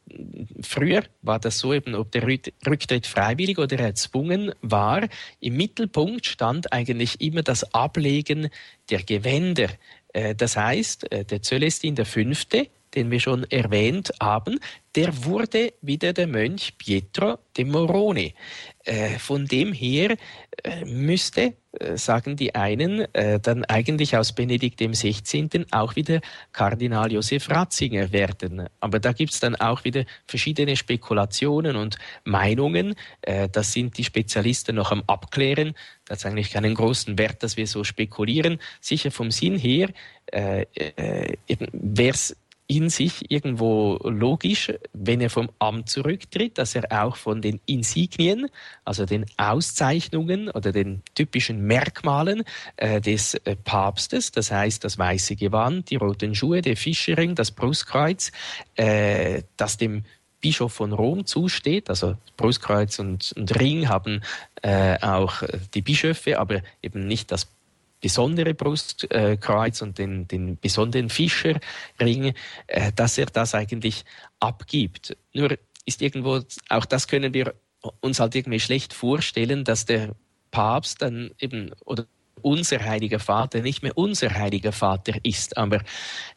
[0.60, 5.08] früher war das so eben, ob der Rücktritt freiwillig oder erzwungen war,
[5.40, 8.50] im Mittelpunkt stand eigentlich immer das Ablegen
[8.90, 9.68] der Gewänder.
[10.12, 14.58] Äh, das heißt, äh, der Zölestin der Fünfte den wir schon erwähnt haben,
[14.94, 18.32] der wurde wieder der Mönch Pietro de Morone.
[18.84, 20.16] Äh, von dem her
[20.64, 25.64] äh, müsste, äh, sagen die einen, äh, dann eigentlich aus Benedikt XVI.
[25.70, 26.20] auch wieder
[26.52, 28.66] Kardinal Josef Ratzinger werden.
[28.80, 32.94] Aber da gibt es dann auch wieder verschiedene Spekulationen und Meinungen.
[33.22, 35.74] Äh, das sind die Spezialisten noch am Abklären.
[36.04, 38.58] Das hat eigentlich keinen großen Wert, dass wir so spekulieren.
[38.80, 39.88] Sicher vom Sinn her
[40.26, 40.66] äh,
[41.72, 42.36] wäre es
[42.72, 48.48] in sich irgendwo logisch, wenn er vom Amt zurücktritt, dass er auch von den Insignien,
[48.86, 52.44] also den Auszeichnungen oder den typischen Merkmalen
[52.76, 57.50] äh, des äh, Papstes, das heißt das weiße Gewand, die roten Schuhe, der Fischering, das
[57.50, 58.32] Brustkreuz,
[58.76, 60.04] äh, das dem
[60.40, 61.90] Bischof von Rom zusteht.
[61.90, 64.22] Also Brustkreuz und, und Ring haben
[64.62, 65.42] äh, auch
[65.74, 67.48] die Bischöfe, aber eben nicht das
[68.02, 72.34] besondere Brustkreuz und den, den besonderen Fischerring,
[72.66, 74.04] äh, dass er das eigentlich
[74.40, 75.16] abgibt.
[75.32, 77.54] Nur ist irgendwo, auch das können wir
[78.00, 80.14] uns halt irgendwie schlecht vorstellen, dass der
[80.50, 82.06] Papst dann eben oder
[82.42, 85.56] unser heiliger Vater nicht mehr unser heiliger Vater ist.
[85.56, 85.80] Aber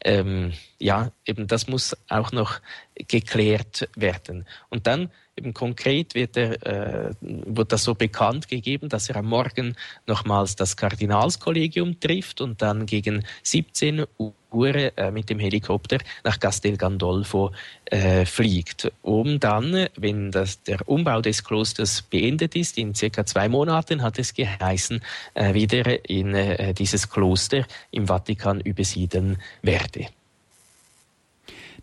[0.03, 2.59] ähm, ja, eben das muss auch noch
[2.95, 4.45] geklärt werden.
[4.69, 9.25] Und dann eben konkret wird, er, äh, wird das so bekannt gegeben, dass er am
[9.25, 9.75] Morgen
[10.07, 16.77] nochmals das Kardinalskollegium trifft und dann gegen 17 Uhr äh, mit dem Helikopter nach Castel
[16.77, 17.51] Gandolfo
[17.85, 23.49] äh, fliegt, um dann, wenn das, der Umbau des Klosters beendet ist, in circa zwei
[23.49, 25.01] Monaten hat es geheißen,
[25.33, 30.07] äh, wieder in äh, dieses Kloster im Vatikan übersiedeln werde.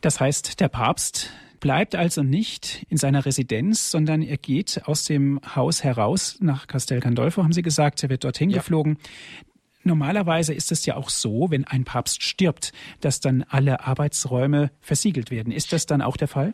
[0.01, 1.31] Das heißt, der Papst
[1.63, 6.99] bleibt also nicht in seiner Residenz, sondern er geht aus dem Haus heraus nach Castel
[6.99, 8.03] Gandolfo, haben Sie gesagt.
[8.03, 8.59] Er wird dorthin ja.
[8.59, 8.99] geflogen.
[9.85, 15.31] Normalerweise ist es ja auch so, wenn ein Papst stirbt, dass dann alle Arbeitsräume versiegelt
[15.31, 15.53] werden.
[15.53, 16.53] Ist das dann auch der Fall?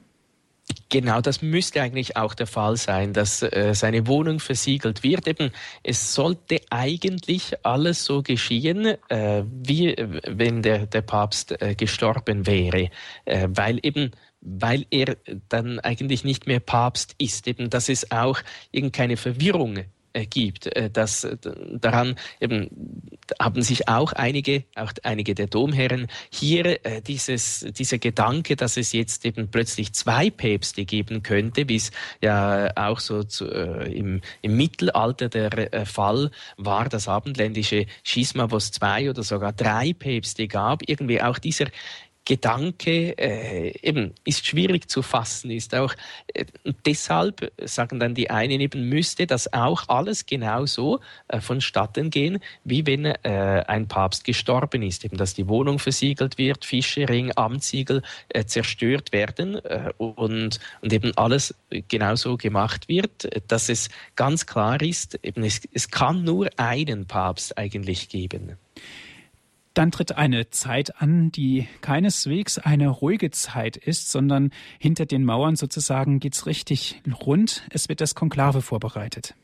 [0.91, 5.27] Genau, das müsste eigentlich auch der Fall sein, dass äh, seine Wohnung versiegelt wird.
[5.27, 5.51] Eben,
[5.83, 12.47] es sollte eigentlich alles so geschehen, äh, wie äh, wenn der, der Papst äh, gestorben
[12.47, 12.91] wäre,
[13.25, 14.13] äh, weil eben
[14.49, 15.17] weil er
[15.49, 18.41] dann eigentlich nicht mehr Papst ist, eben, dass es auch
[18.73, 19.85] irgendeine Verwirrung
[20.19, 20.67] äh, gibt.
[20.75, 21.37] Äh, dass äh,
[21.81, 22.71] daran eben
[23.39, 29.27] haben sich auch einige, auch einige der Domherren hier dieses, dieser Gedanke, dass es jetzt
[29.27, 31.91] eben plötzlich zwei Päpste geben könnte, wie es
[32.23, 38.73] ja auch so zu, im, im Mittelalter der Fall war, das abendländische Schisma, wo es
[38.73, 41.67] zwei oder sogar drei Päpste gab, irgendwie auch dieser
[42.29, 45.95] Gedanke äh, eben ist schwierig zu fassen, ist auch
[46.35, 46.45] äh,
[46.85, 52.87] deshalb sagen dann die einen eben müsste das auch alles genauso äh, vonstatten gehen, wie
[52.87, 58.45] wenn äh, ein Papst gestorben ist, eben dass die Wohnung versiegelt wird, Fische, Ring, äh,
[58.45, 61.55] zerstört werden äh, und und eben alles
[61.89, 67.57] genauso gemacht wird, dass es ganz klar ist, eben es, es kann nur einen Papst
[67.57, 68.59] eigentlich geben.
[69.79, 75.55] Dann tritt eine Zeit an, die keineswegs eine ruhige Zeit ist, sondern hinter den Mauern
[75.55, 77.63] sozusagen geht's richtig rund.
[77.71, 79.37] Es wird das Konklave vorbereitet.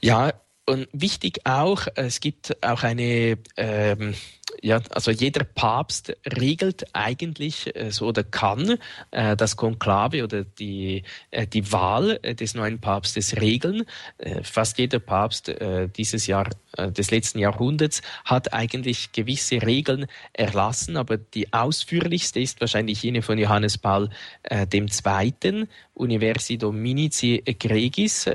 [0.00, 0.32] Ja,
[0.66, 4.14] und wichtig auch, es gibt auch eine ähm,
[4.62, 8.78] ja, also jeder Papst regelt eigentlich äh, so oder kann
[9.10, 13.84] äh, das Konklave oder die, äh, die Wahl äh, des neuen Papstes regeln.
[14.18, 20.96] Äh, fast jeder Papst äh, dieses Jahr, des letzten Jahrhunderts, hat eigentlich gewisse Regeln erlassen,
[20.96, 24.08] aber die ausführlichste ist wahrscheinlich jene von Johannes Paul
[24.48, 25.66] II.
[25.94, 28.30] Universi Dominici Gregis.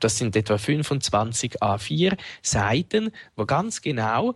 [0.00, 4.34] das sind etwa 25 A4 Seiten, wo ganz genau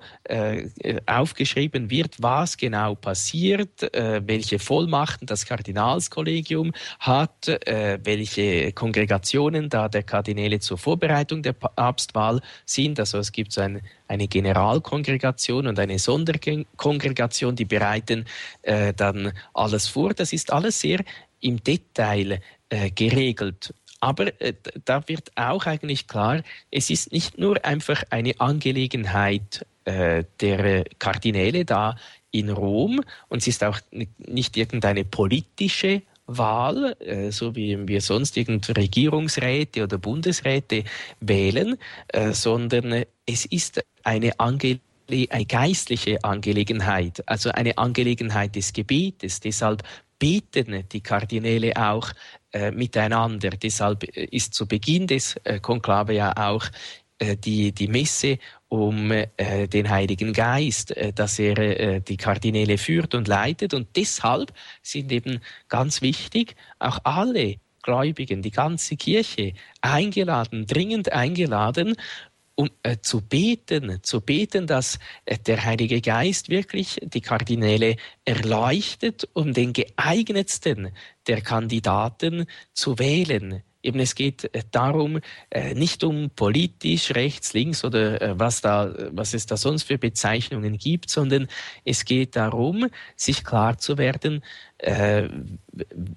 [1.06, 9.88] aufgeschrieben wird, was genau passiert, äh, welche Vollmachten das Kardinalskollegium hat, äh, welche Kongregationen da
[9.88, 12.98] der Kardinäle zur Vorbereitung der Papstwahl sind.
[12.98, 18.24] Also es gibt so ein, eine Generalkongregation und eine Sonderkongregation, die bereiten
[18.62, 20.14] äh, dann alles vor.
[20.14, 21.00] Das ist alles sehr
[21.40, 23.72] im Detail äh, geregelt.
[24.00, 24.54] Aber äh,
[24.84, 31.64] da wird auch eigentlich klar, es ist nicht nur einfach eine Angelegenheit äh, der Kardinäle
[31.64, 31.96] da
[32.30, 33.78] in Rom und es ist auch
[34.18, 40.84] nicht irgendeine politische Wahl, äh, so wie wir sonst irgendeine Regierungsräte oder Bundesräte
[41.20, 41.78] wählen,
[42.08, 49.38] äh, sondern es ist eine Angelegenheit eine geistliche Angelegenheit, also eine Angelegenheit des Gebetes.
[49.38, 49.84] Deshalb
[50.18, 52.10] beten die Kardinäle auch
[52.56, 53.50] äh, miteinander.
[53.50, 56.64] Deshalb ist zu Beginn des äh, Konklave ja auch
[57.18, 58.38] äh, die, die Messe
[58.68, 63.74] um äh, den Heiligen Geist, äh, dass er äh, die Kardinäle führt und leitet.
[63.74, 71.94] Und deshalb sind eben ganz wichtig auch alle Gläubigen, die ganze Kirche eingeladen, dringend eingeladen,
[72.56, 79.28] um äh, zu beten, zu beten, dass äh, der Heilige Geist wirklich die Kardinäle erleuchtet,
[79.34, 80.90] um den geeignetsten
[81.26, 83.62] der Kandidaten zu wählen.
[83.82, 88.92] Eben es geht äh, darum, äh, nicht um politisch, rechts, links oder äh, was da,
[89.12, 91.48] was es da sonst für Bezeichnungen gibt, sondern
[91.84, 94.42] es geht darum, sich klar zu werden,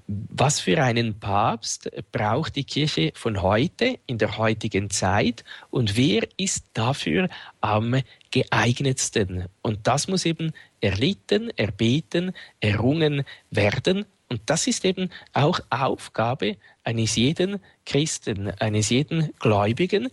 [0.07, 6.27] was für einen Papst braucht die Kirche von heute, in der heutigen Zeit und wer
[6.35, 7.29] ist dafür
[7.61, 9.45] am geeignetsten.
[9.61, 17.15] Und das muss eben erlitten, erbeten, errungen werden und das ist eben auch Aufgabe eines
[17.15, 20.09] jeden Christen, eines jeden Gläubigen,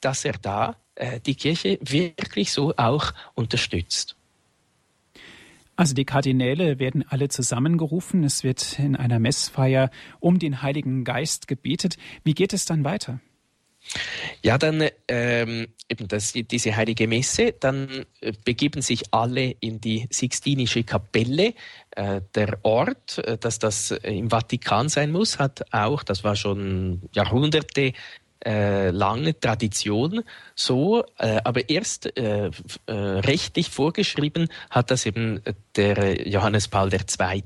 [0.00, 4.16] dass er da äh, die Kirche wirklich so auch unterstützt.
[5.76, 8.22] Also die Kardinäle werden alle zusammengerufen.
[8.24, 11.96] Es wird in einer Messfeier um den Heiligen Geist gebetet.
[12.22, 13.20] Wie geht es dann weiter?
[14.42, 20.06] Ja, dann ähm, eben das, diese heilige Messe, dann äh, begeben sich alle in die
[20.10, 21.54] Sixtinische Kapelle.
[21.90, 27.02] Äh, der Ort, äh, dass das im Vatikan sein muss, hat auch, das war schon
[27.12, 27.92] Jahrhunderte
[28.44, 30.22] äh, lange Tradition
[30.54, 32.50] so, äh, aber erst äh,
[32.86, 35.40] äh, rechtlich vorgeschrieben hat das eben
[35.76, 37.42] der Johannes Paul II.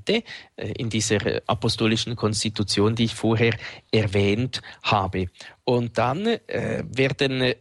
[0.56, 3.54] Äh, in dieser apostolischen Konstitution, die ich vorher
[3.90, 5.26] erwähnt habe.
[5.64, 7.54] Und dann äh, werden,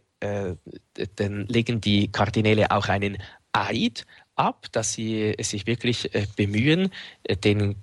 [1.17, 3.17] dann legen die Kardinäle auch einen
[3.51, 6.91] Eid ab, dass sie sich wirklich bemühen,
[7.43, 7.75] den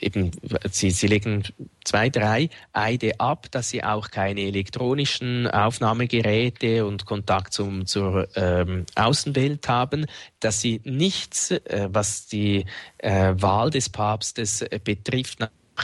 [0.00, 0.30] eben,
[0.70, 1.44] sie, sie legen
[1.84, 8.86] zwei, drei Eide ab, dass sie auch keine elektronischen Aufnahmegeräte und Kontakt zum, zur ähm,
[8.94, 10.06] Außenwelt haben,
[10.40, 12.64] dass sie nichts, äh, was die
[12.98, 15.40] äh, Wahl des Papstes äh, betrifft,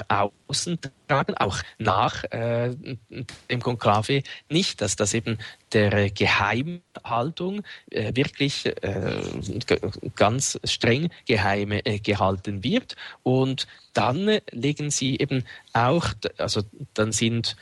[0.08, 2.74] außen tragen, auch nach äh,
[3.50, 5.38] dem Konklave nicht, dass das eben
[5.72, 9.22] der Geheimhaltung äh, wirklich äh,
[10.14, 12.96] ganz streng geheim äh, gehalten wird.
[13.22, 16.62] Und dann legen sie eben auch, also
[16.94, 17.56] dann sind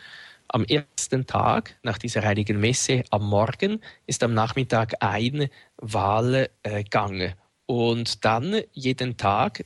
[0.52, 7.34] am ersten Tag nach dieser heiligen Messe am Morgen ist am Nachmittag ein Wahlgang.
[7.66, 9.64] Und dann jeden Tag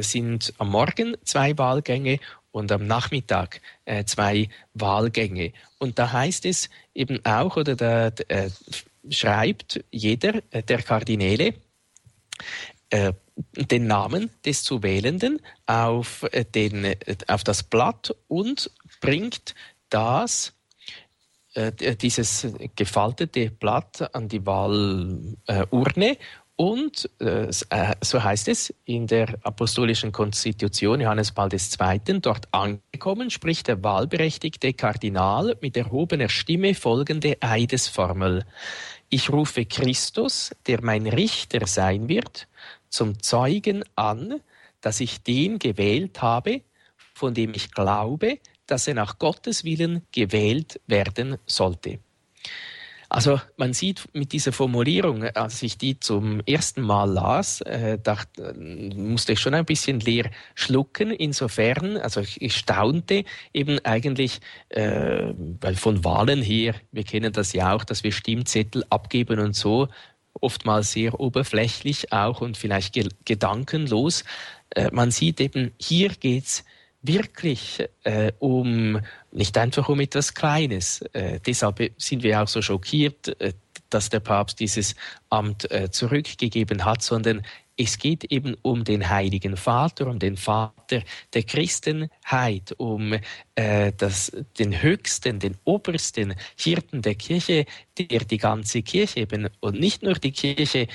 [0.00, 2.18] sind am Morgen zwei Wahlgänge
[2.56, 5.52] und am Nachmittag äh, zwei Wahlgänge.
[5.78, 8.50] Und da heißt es eben auch, oder da äh,
[9.10, 11.52] schreibt jeder äh, der Kardinäle,
[12.88, 13.12] äh,
[13.54, 16.96] den Namen des zu Wählenden auf, äh, den, äh,
[17.28, 18.70] auf das Blatt und
[19.02, 19.54] bringt
[19.90, 20.54] das,
[21.52, 26.16] äh, dieses gefaltete Blatt an die Wahlurne
[26.56, 32.20] und äh, so heißt es in der apostolischen Konstitution Johannes Paul II.
[32.20, 38.46] Dort angekommen spricht der wahlberechtigte Kardinal mit erhobener Stimme folgende Eidesformel.
[39.10, 42.48] Ich rufe Christus, der mein Richter sein wird,
[42.88, 44.40] zum Zeugen an,
[44.80, 46.62] dass ich den gewählt habe,
[47.12, 51.98] von dem ich glaube, dass er nach Gottes Willen gewählt werden sollte.
[53.08, 58.54] Also man sieht mit dieser Formulierung, als ich die zum ersten Mal las, äh, dachte,
[58.54, 61.10] musste ich schon ein bisschen leer schlucken.
[61.10, 64.40] Insofern, also ich, ich staunte eben eigentlich,
[64.70, 69.54] äh, weil von Wahlen her, wir kennen das ja auch, dass wir Stimmzettel abgeben und
[69.54, 69.88] so,
[70.40, 74.24] oftmals sehr oberflächlich auch und vielleicht ge gedankenlos.
[74.70, 76.64] Äh, man sieht eben, hier geht's
[77.06, 79.00] wirklich äh, um
[79.32, 81.02] nicht einfach um etwas Kleines.
[81.12, 83.52] Äh, deshalb sind wir auch so schockiert, äh,
[83.90, 84.94] dass der Papst dieses
[85.30, 87.42] Amt äh, zurückgegeben hat, sondern
[87.76, 91.02] es geht eben um den Heiligen Vater, um den Vater
[91.34, 93.14] der Christenheit, um
[93.54, 97.66] äh, das, den höchsten, den obersten Hirten der Kirche,
[97.98, 100.88] der die ganze Kirche eben und nicht nur die Kirche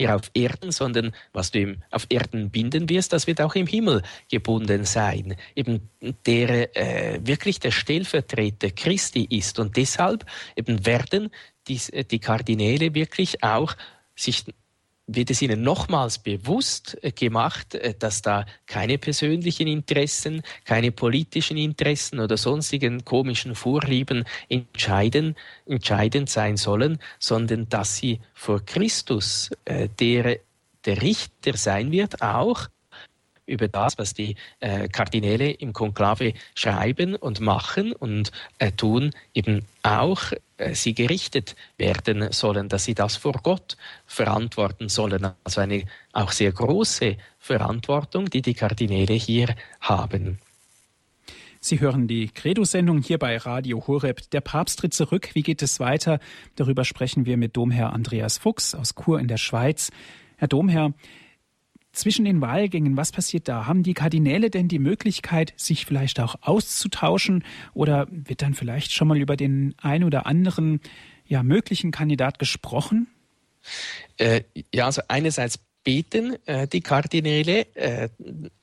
[0.00, 3.66] hier auf Erden, sondern was du ihm auf Erden binden wirst, das wird auch im
[3.66, 5.36] Himmel gebunden sein.
[5.54, 5.90] Eben
[6.26, 9.58] der äh, wirklich der Stellvertreter Christi ist.
[9.58, 10.24] Und deshalb
[10.56, 11.30] eben werden
[11.68, 11.78] die,
[12.10, 13.76] die Kardinäle wirklich auch
[14.16, 14.44] sich
[15.14, 21.56] wird es ihnen nochmals bewusst äh, gemacht, äh, dass da keine persönlichen Interessen, keine politischen
[21.56, 29.88] Interessen oder sonstigen komischen Vorlieben entscheiden, entscheidend sein sollen, sondern dass sie vor Christus, äh,
[29.98, 30.38] der
[30.86, 32.68] der Richter sein wird, auch
[33.50, 39.64] über das, was die äh, Kardinäle im Konklave schreiben und machen und äh, tun, eben
[39.82, 45.32] auch äh, sie gerichtet werden sollen, dass sie das vor Gott verantworten sollen.
[45.44, 50.38] Also eine auch sehr große Verantwortung, die die Kardinäle hier haben.
[51.62, 54.30] Sie hören die Credo-Sendung hier bei Radio Horeb.
[54.30, 55.30] Der Papst tritt zurück.
[55.34, 56.18] Wie geht es weiter?
[56.56, 59.90] Darüber sprechen wir mit Domherr Andreas Fuchs aus Chur in der Schweiz.
[60.38, 60.94] Herr Domherr,
[61.92, 63.66] zwischen den Wahlgängen, was passiert da?
[63.66, 69.08] Haben die Kardinäle denn die Möglichkeit, sich vielleicht auch auszutauschen oder wird dann vielleicht schon
[69.08, 70.80] mal über den ein oder anderen
[71.26, 73.08] ja, möglichen Kandidat gesprochen?
[74.16, 78.08] Äh, ja, also einerseits beten äh, die Kardinäle äh,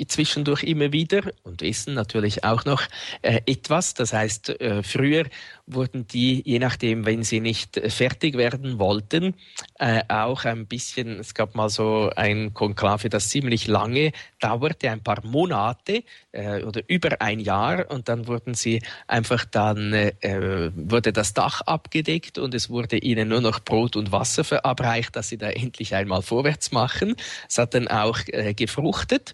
[0.07, 2.83] zwischendurch immer wieder und wissen natürlich auch noch
[3.21, 3.93] äh, etwas.
[3.93, 5.25] Das heißt, äh, früher
[5.65, 9.33] wurden die, je nachdem, wenn sie nicht fertig werden wollten,
[9.79, 15.03] äh, auch ein bisschen, es gab mal so ein Konklave, das ziemlich lange dauerte, ein
[15.03, 16.03] paar Monate
[16.37, 21.61] äh, oder über ein Jahr und dann wurden sie einfach dann, äh, wurde das Dach
[21.61, 25.95] abgedeckt und es wurde ihnen nur noch Brot und Wasser verabreicht, dass sie da endlich
[25.95, 27.15] einmal vorwärts machen.
[27.49, 29.33] Es hat dann auch äh, gefruchtet.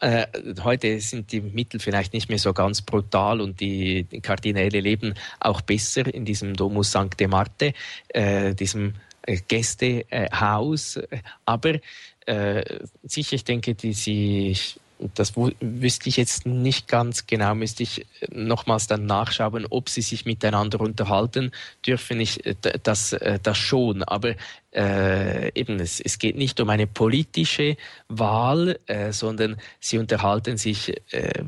[0.00, 0.26] Äh,
[0.62, 5.14] heute sind die Mittel vielleicht nicht mehr so ganz brutal und die, die Kardinäle leben
[5.40, 7.72] auch besser in diesem Domus Sancte Marte,
[8.08, 10.98] äh, diesem äh, Gästehaus.
[11.46, 11.74] Aber
[12.26, 14.56] äh, sicher, ich denke, die, sie
[15.14, 20.24] das wüsste ich jetzt nicht ganz genau, müsste ich nochmals dann nachschauen, ob sie sich
[20.24, 21.52] miteinander unterhalten
[21.86, 22.20] dürfen.
[22.20, 24.34] Ich, äh, das, äh, das schon, aber
[24.74, 27.76] äh, eben es, es geht nicht um eine politische
[28.08, 31.42] Wahl, äh, sondern sie unterhalten sich, äh,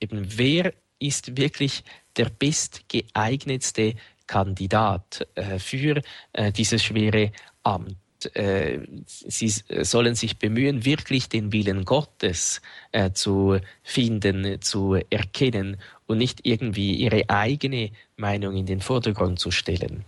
[0.00, 1.84] eben wer ist wirklich
[2.16, 3.94] der bestgeeignetste
[4.26, 7.32] Kandidat äh, für äh, dieses schwere
[7.62, 7.96] Amt
[8.36, 12.60] äh, sie sollen sich bemühen, wirklich den Willen Gottes
[12.92, 19.50] äh, zu finden, zu erkennen und nicht irgendwie ihre eigene Meinung in den Vordergrund zu
[19.50, 20.04] stellen.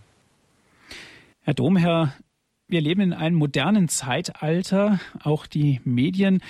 [1.42, 2.14] Herr Domherr,
[2.68, 5.00] wir leben in einem modernen Zeitalter.
[5.22, 6.40] Auch die Medien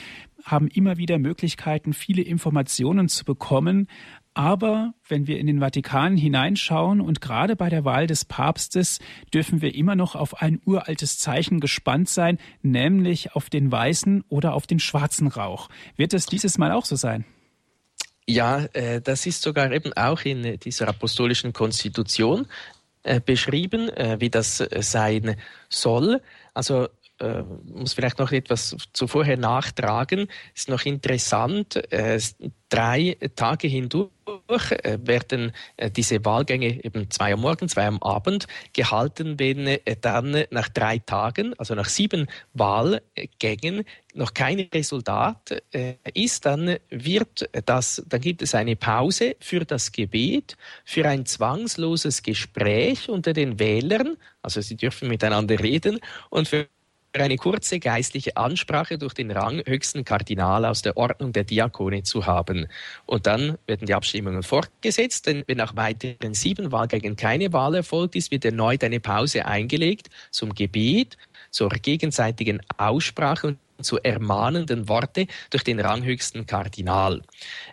[0.44, 3.88] haben immer wieder Möglichkeiten, viele Informationen zu bekommen.
[4.34, 8.98] Aber wenn wir in den Vatikan hineinschauen und gerade bei der Wahl des Papstes
[9.34, 14.54] dürfen wir immer noch auf ein uraltes Zeichen gespannt sein, nämlich auf den weißen oder
[14.54, 15.68] auf den schwarzen Rauch.
[15.96, 17.26] Wird es dieses Mal auch so sein?
[18.26, 22.46] Ja, äh, das ist sogar eben auch in dieser apostolischen Konstitution
[23.02, 25.36] äh, beschrieben, äh, wie das sein
[25.68, 26.22] soll.
[26.54, 26.88] Also
[27.22, 30.26] äh, muss vielleicht noch etwas zuvorher nachtragen.
[30.54, 31.76] Ist noch interessant.
[31.92, 32.18] Äh,
[32.68, 34.10] drei Tage hindurch
[34.70, 39.78] äh, werden äh, diese Wahlgänge eben zwei am Morgen, zwei am Abend gehalten, wenn äh,
[40.00, 45.62] dann nach drei Tagen, also nach sieben Wahlgängen, noch kein Resultat
[46.12, 52.22] ist, dann wird das, dann gibt es eine Pause für das Gebet, für ein zwangsloses
[52.22, 55.98] Gespräch unter den Wählern, also sie dürfen miteinander reden
[56.28, 56.68] und für
[57.20, 62.66] eine kurze geistliche Ansprache durch den ranghöchsten Kardinal aus der Ordnung der Diakone zu haben.
[63.06, 68.16] Und dann werden die Abstimmungen fortgesetzt, denn wenn nach weiteren sieben Wahlgängen keine Wahl erfolgt
[68.16, 71.18] ist, wird erneut eine Pause eingelegt zum Gebet,
[71.50, 77.22] zur gegenseitigen Aussprache und zu ermahnenden Worte durch den ranghöchsten Kardinal.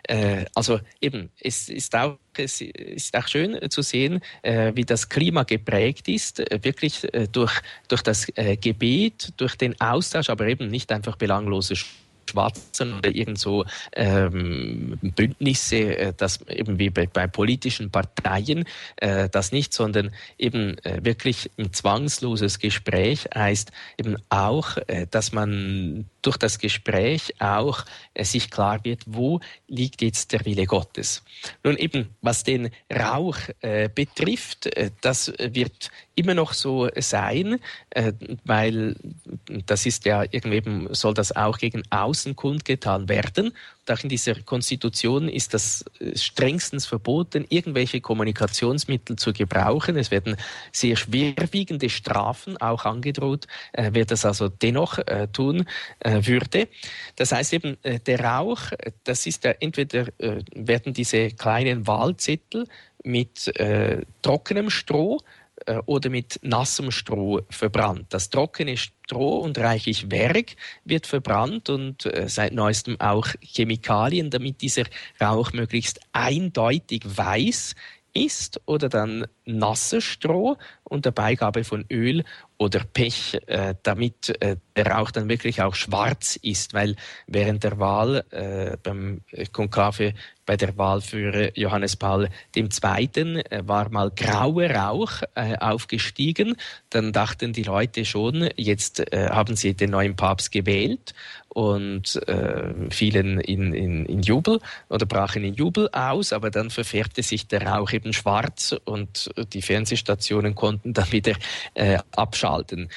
[0.02, 5.08] Äh, also eben, es ist auch es ist auch schön zu sehen, äh, wie das
[5.08, 7.52] Klima geprägt ist, äh, wirklich äh, durch,
[7.88, 8.26] durch das
[8.60, 11.74] Gebet, durch den Austausch, aber eben nicht einfach belanglose
[12.30, 18.64] Schwarzen oder irgend so ähm, Bündnisse, äh, das eben wie bei, bei politischen Parteien,
[18.96, 24.76] äh, das nicht, sondern eben äh, wirklich ein zwangsloses Gespräch heißt eben auch,
[25.10, 30.66] dass man durch das Gespräch auch äh, sich klar wird, wo liegt jetzt der Wille
[30.66, 31.22] Gottes.
[31.64, 37.60] Nun eben, was den Rauch äh, betrifft, äh, das wird immer noch so sein,
[37.90, 38.12] äh,
[38.44, 38.96] weil
[39.66, 43.52] das ist ja irgendwie soll das auch gegen außen kundgetan werden
[43.90, 49.96] auch in dieser Konstitution ist das äh, strengstens verboten, irgendwelche Kommunikationsmittel zu gebrauchen.
[49.96, 50.36] Es werden
[50.72, 55.66] sehr schwerwiegende Strafen auch angedroht, äh, wer das also dennoch äh, tun
[56.00, 56.68] äh, würde.
[57.16, 58.60] Das heißt eben, äh, der Rauch,
[59.04, 62.66] das ist ja entweder äh, werden diese kleinen Wahlzettel
[63.02, 63.50] mit
[64.20, 65.20] trockenem Stroh
[65.86, 68.06] oder mit nassem Stroh verbrannt.
[68.10, 70.54] Das trockene Stroh Stroh und reichlich Werk
[70.84, 74.84] wird verbrannt und äh, seit neuestem auch Chemikalien, damit dieser
[75.20, 77.74] Rauch möglichst eindeutig weiß
[78.14, 80.58] ist oder dann nasses Stroh
[80.90, 82.24] unter Beigabe von Öl
[82.58, 87.78] oder Pech, äh, damit äh, der Rauch dann wirklich auch schwarz ist, weil während der
[87.78, 89.22] Wahl äh, beim
[89.52, 90.14] Konklave
[90.50, 92.70] bei der Wahl für Johannes Paul II.
[92.82, 96.56] Äh, war mal grauer Rauch äh, aufgestiegen.
[96.90, 101.14] Dann dachten die Leute schon, jetzt äh, haben sie den neuen Papst gewählt
[101.50, 107.22] und äh, fielen in, in, in Jubel oder brachen in Jubel aus, aber dann verfärbte
[107.22, 111.34] sich der Rauch eben schwarz und die Fernsehstationen konnten dann wieder
[111.74, 112.88] äh, abschalten.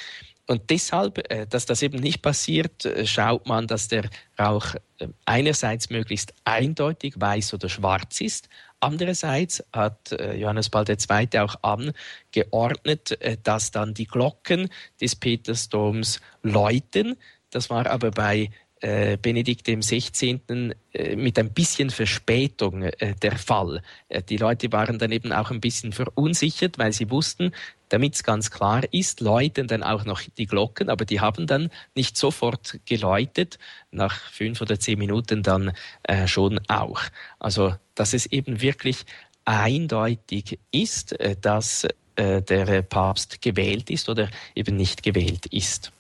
[0.46, 5.08] Und deshalb, äh, dass das eben nicht passiert, äh, schaut man, dass der Rauch äh,
[5.26, 8.50] einerseits möglichst eindeutig weiß oder schwarz ist,
[8.82, 11.40] andererseits hat Johannes Paul II.
[11.40, 14.70] auch angeordnet, dass dann die Glocken
[15.00, 17.16] des Petersdoms läuten.
[17.50, 18.50] Das war aber bei
[18.84, 20.76] äh, Benedikt dem 16.
[20.92, 23.82] Äh, mit ein bisschen Verspätung äh, der Fall.
[24.10, 27.54] Äh, die Leute waren dann eben auch ein bisschen verunsichert, weil sie wussten,
[27.88, 31.70] damit es ganz klar ist, läuten dann auch noch die Glocken, aber die haben dann
[31.96, 33.58] nicht sofort geläutet,
[33.92, 35.72] nach fünf oder zehn Minuten dann
[36.04, 37.04] äh, schon auch.
[37.40, 39.06] Also, dass es eben wirklich
[39.46, 45.92] eindeutig ist, dass der Papst gewählt ist oder eben nicht gewählt ist.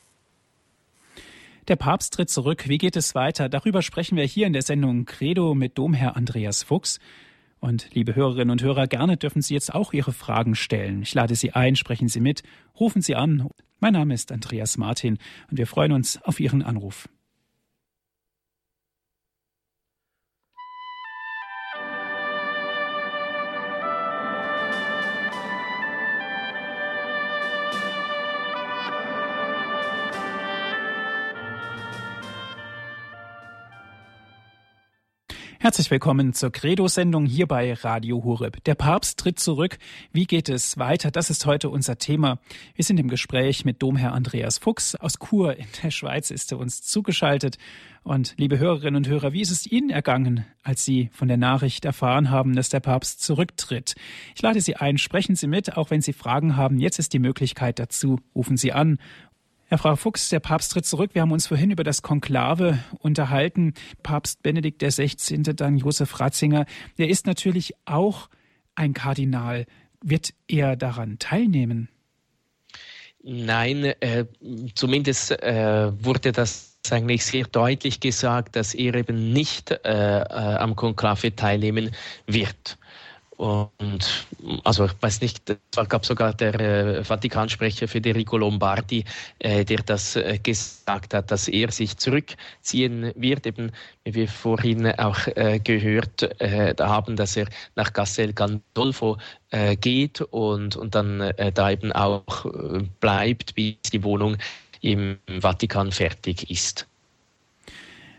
[1.70, 2.68] Der Papst tritt zurück.
[2.68, 3.48] Wie geht es weiter?
[3.48, 7.00] Darüber sprechen wir hier in der Sendung Credo mit Domherr Andreas Fuchs.
[7.62, 11.04] Und liebe Hörerinnen und Hörer, gerne dürfen Sie jetzt auch Ihre Fragen stellen.
[11.04, 12.44] Ich lade Sie ein, sprechen Sie mit,
[12.78, 13.48] rufen Sie an.
[13.80, 15.18] Mein Name ist Andreas Martin
[15.50, 17.08] und wir freuen uns auf Ihren Anruf.
[35.64, 38.62] Herzlich willkommen zur Credo-Sendung hier bei Radio Horeb.
[38.66, 39.78] Der Papst tritt zurück.
[40.12, 41.10] Wie geht es weiter?
[41.10, 42.40] Das ist heute unser Thema.
[42.76, 46.58] Wir sind im Gespräch mit Domherr Andreas Fuchs aus Chur in der Schweiz ist er
[46.58, 47.60] uns zugeschaltet.
[48.04, 51.86] Und liebe Hörerinnen und Hörer, wie ist es Ihnen ergangen, als Sie von der Nachricht
[51.86, 53.96] erfahren haben, dass der Papst zurücktritt?
[54.36, 56.78] Ich lade Sie ein, sprechen Sie mit, auch wenn Sie Fragen haben.
[56.78, 58.20] Jetzt ist die Möglichkeit dazu.
[58.36, 59.00] Rufen Sie an
[59.74, 61.16] Herr Frau Fuchs, der Papst tritt zurück.
[61.16, 63.74] Wir haben uns vorhin über das Konklave unterhalten.
[64.04, 66.68] Papst Benedikt XVI., dann Josef Ratzinger.
[67.00, 68.30] Der ist natürlich auch
[68.76, 69.66] ein Kardinal.
[70.00, 71.90] Wird er daran teilnehmen?
[73.24, 74.26] Nein, äh,
[74.76, 80.76] zumindest äh, wurde das eigentlich sehr deutlich gesagt, dass er eben nicht äh, äh am
[80.76, 81.90] Konklave teilnehmen
[82.28, 82.78] wird.
[83.44, 84.26] Und
[84.64, 89.04] also ich weiß nicht, es gab sogar der äh, Vatikansprecher Federico Lombardi,
[89.40, 93.74] äh, der das äh, gesagt hat, dass er sich zurückziehen wird, eben
[94.06, 99.18] wie wir vorhin auch äh, gehört äh, haben, dass er nach Castel Gandolfo
[99.50, 102.46] äh, geht und, und dann da eben auch
[103.02, 104.38] bleibt, bis die Wohnung
[104.80, 106.88] im Vatikan fertig ist.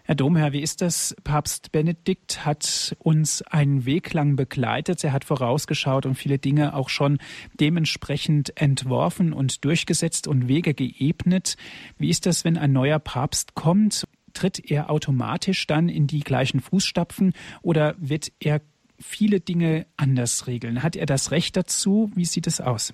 [0.06, 1.16] Herr Domherr, wie ist das?
[1.24, 5.02] Papst Benedikt hat uns einen Weg lang begleitet.
[5.02, 7.16] Er hat vorausgeschaut und viele Dinge auch schon
[7.58, 11.56] dementsprechend entworfen und durchgesetzt und Wege geebnet.
[11.96, 14.06] Wie ist das, wenn ein neuer Papst kommt?
[14.34, 17.32] Tritt er automatisch dann in die gleichen Fußstapfen
[17.62, 18.60] oder wird er
[19.00, 20.82] viele Dinge anders regeln?
[20.82, 22.12] Hat er das Recht dazu?
[22.14, 22.92] Wie sieht es aus?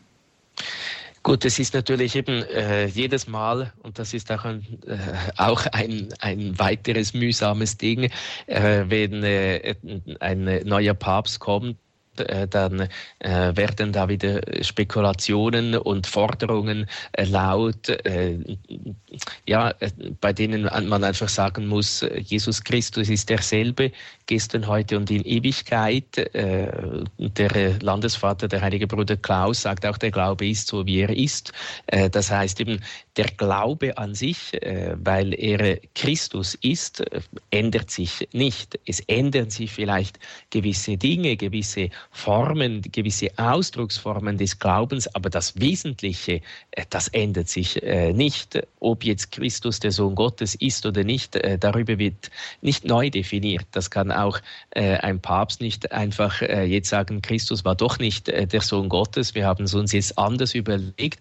[1.22, 4.96] Gut, es ist natürlich eben äh, jedes Mal, und das ist auch ein, äh,
[5.36, 8.10] auch ein, ein weiteres mühsames Ding,
[8.46, 9.74] äh, wenn äh,
[10.20, 11.76] ein neuer Papst kommt,
[12.48, 18.38] dann äh, werden da wieder Spekulationen und Forderungen äh, laut, äh,
[19.46, 19.90] ja, äh,
[20.20, 23.92] bei denen man einfach sagen muss, Jesus Christus ist derselbe,
[24.26, 26.18] gestern, heute und in Ewigkeit.
[26.34, 31.10] Äh, der Landesvater, der heilige Bruder Klaus, sagt auch, der Glaube ist so, wie er
[31.10, 31.52] ist.
[32.12, 32.80] das heißt eben,
[33.16, 34.52] der Glaube an sich,
[34.94, 37.02] weil er Christus ist,
[37.50, 38.78] ändert sich nicht.
[38.86, 40.18] Es ändern sich vielleicht
[40.50, 46.40] gewisse Dinge, gewisse Formen, gewisse Ausdrucksformen des Glaubens, aber das Wesentliche,
[46.72, 48.60] äh, das ändert sich äh, nicht.
[48.80, 52.30] Ob jetzt Christus der Sohn Gottes ist oder nicht, äh, darüber wird
[52.62, 53.66] nicht neu definiert.
[53.72, 54.40] Das kann auch
[54.72, 59.64] ein Papst nicht einfach jetzt sagen, Christus war doch nicht der Sohn Gottes, wir haben
[59.64, 61.18] es uns jetzt anders überlegt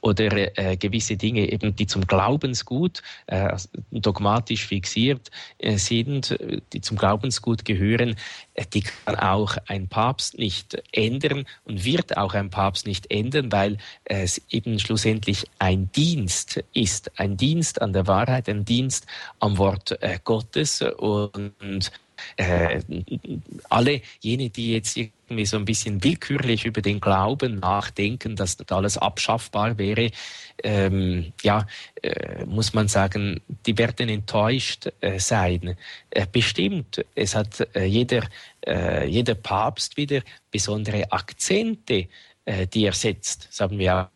[0.00, 3.56] oder äh, gewisse Dinge, eben, die zum Glaubensgut äh,
[3.90, 6.36] dogmatisch fixiert äh, sind,
[6.72, 8.16] die zum Glaubensgut gehören,
[8.54, 13.52] äh, die kann auch ein Papst nicht ändern und wird auch ein Papst nicht ändern,
[13.52, 19.06] weil es eben schlussendlich ein Dienst ist, ein Dienst an der Wahrheit, ein Dienst
[19.38, 21.92] am Wort äh, Gottes und
[22.36, 22.80] äh,
[23.68, 28.68] alle jene, die jetzt irgendwie so ein bisschen willkürlich über den Glauben nachdenken, dass das
[28.70, 30.10] alles abschaffbar wäre,
[30.62, 31.66] ähm, ja,
[32.02, 35.76] äh, muss man sagen, die werden enttäuscht äh, sein.
[36.10, 38.24] Äh, bestimmt, es hat äh, jeder,
[38.66, 42.08] äh, jeder Papst wieder besondere Akzente,
[42.74, 44.10] die er setzt, sagen wir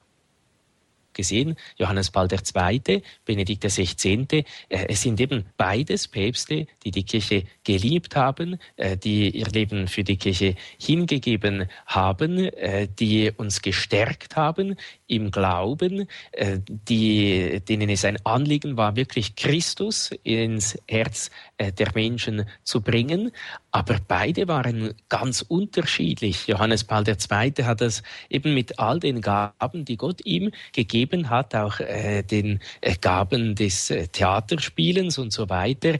[1.14, 7.44] gesehen, Johannes Paul II., Benedikt XVI., äh, es sind eben beides Päpste, die die Kirche
[7.64, 14.36] geliebt haben, äh, die ihr Leben für die Kirche hingegeben haben, äh, die uns gestärkt
[14.36, 14.76] haben
[15.06, 21.90] im Glauben, äh, die, denen es ein Anliegen war, wirklich Christus ins Herz äh, der
[21.94, 23.30] Menschen zu bringen.
[23.70, 26.46] Aber beide waren ganz unterschiedlich.
[26.46, 27.64] Johannes Paul II.
[27.64, 32.60] hat das eben mit all den Gaben, die Gott ihm gegeben hat, auch äh, den
[33.00, 35.98] Gaben des Theaterspielens und so weiter,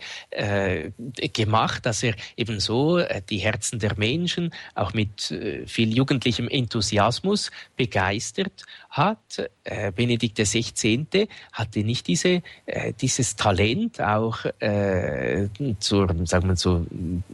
[1.33, 5.35] gemacht, dass er eben so die Herzen der Menschen auch mit
[5.67, 8.65] viel jugendlichem Enthusiasmus begeistert
[8.95, 9.51] hat.
[9.65, 11.29] Äh, Benedikt XVI.
[11.53, 15.49] hatte nicht diese, äh, dieses Talent auch äh,
[15.81, 16.87] zur, sagen wir so,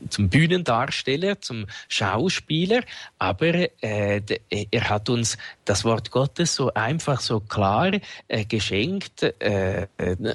[0.08, 2.82] zum Bühnendarsteller, zum Schauspieler,
[3.18, 7.92] aber äh, er hat uns das Wort Gottes so einfach, so klar
[8.28, 9.86] äh, geschenkt, äh,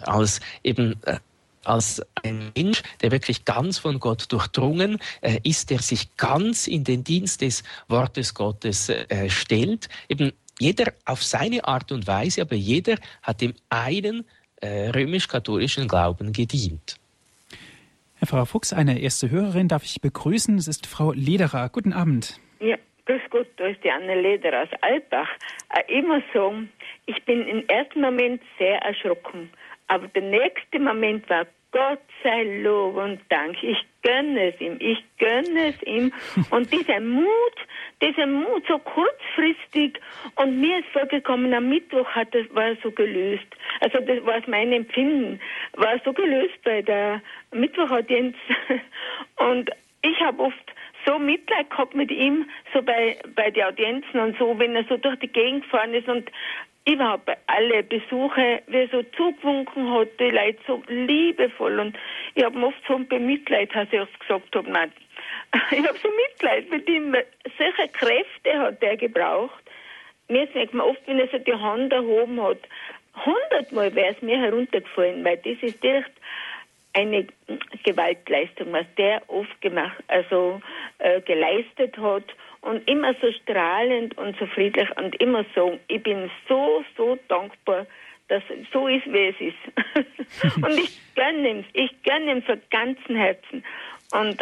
[0.03, 1.17] als eben äh,
[1.63, 6.83] als ein Mensch, der wirklich ganz von Gott durchdrungen äh, ist, der sich ganz in
[6.83, 12.55] den Dienst des Wortes Gottes äh, stellt, eben jeder auf seine Art und Weise, aber
[12.55, 14.25] jeder hat dem einen
[14.61, 16.97] äh, römisch-katholischen Glauben gedient.
[18.17, 20.57] Herr Frau Fuchs, eine erste Hörerin darf ich begrüßen.
[20.57, 21.69] Es ist Frau Lederer.
[21.69, 22.39] Guten Abend.
[22.61, 25.29] Ja, grüß Gott, da ist die Anne Lederer aus Albach.
[25.69, 26.53] Äh, immer so,
[27.05, 29.49] ich bin im ersten Moment sehr erschrocken,
[29.87, 31.45] aber der nächste Moment war
[31.75, 33.61] Gott sei Lob und Dank.
[33.61, 34.77] Ich gönne es ihm.
[34.79, 36.13] Ich gönne es ihm.
[36.49, 37.57] Und dieser Mut,
[38.01, 39.99] dieser Mut so kurzfristig.
[40.35, 43.47] Und mir ist vorgekommen, am Mittwoch hat das, war so gelöst.
[43.81, 45.41] Also das war mein Empfinden.
[45.73, 47.21] War so gelöst bei der
[47.51, 48.37] Mittwochaudienz.
[49.35, 49.69] Und
[50.01, 50.73] ich habe oft
[51.05, 54.97] so Mitleid gehabt mit ihm, so bei, bei den Audienzen und so, wenn er so
[54.97, 56.31] durch die Gegend gefahren ist und
[56.85, 61.97] überhaupt bei alle Besuche, wie er so zugewunken hat, die Leute so liebevoll und
[62.35, 64.91] ich habe oft so ein Bemitleid, als ich es gesagt habe, nein,
[65.71, 67.15] ich habe so Mitleid mit ihm,
[67.57, 69.63] solche Kräfte hat er gebraucht.
[70.27, 72.59] Mir merkt man oft, wenn er so die Hand erhoben hat,
[73.25, 76.11] hundertmal wäre es mir heruntergefallen, weil das ist direkt
[76.93, 77.27] eine
[77.83, 80.61] Gewaltleistung, was der oft gemacht, also
[80.99, 82.23] äh, geleistet hat
[82.65, 87.85] und immer so strahlend und so friedlich und immer so, ich bin so, so dankbar,
[88.27, 88.41] dass
[88.73, 90.55] so ist, wie es ist.
[90.57, 93.63] und ich gönne ihm, ich gönne ihm von ganzem Herzen.
[94.11, 94.41] Und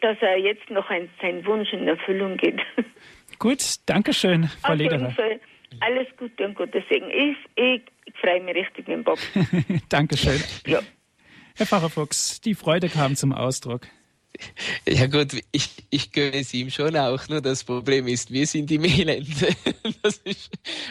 [0.00, 2.60] dass er jetzt noch ein, sein Wunsch in Erfüllung geht.
[3.40, 5.10] Gut, danke schön, Frau Auf Lederer.
[5.10, 5.40] Fall
[5.80, 7.10] alles Gute und Gottes Segen.
[7.10, 9.18] Ich, ich, ich freue mich richtig mit dem Bob.
[9.88, 10.40] Dankeschön.
[10.66, 10.78] Ja.
[11.56, 13.88] Herr Pfarrer Fuchs, die Freude kam zum Ausdruck.
[14.86, 18.70] Ja gut, ich, ich gönne es ihm schon auch, nur das Problem ist, wir sind
[18.70, 19.28] im Elend.
[20.24, 20.50] Ist,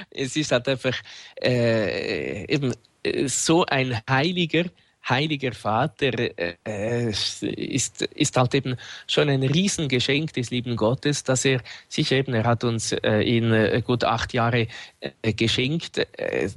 [0.10, 0.96] es ist halt einfach
[1.42, 2.74] äh, eben
[3.04, 4.66] äh, so ein heiliger,
[5.08, 8.76] heiliger Vater äh, ist, ist halt eben
[9.08, 13.52] schon ein Riesengeschenk des lieben Gottes, dass er sich eben, er hat uns äh, in
[13.52, 14.68] äh, gut acht Jahre
[15.00, 16.50] äh, geschenkt, äh,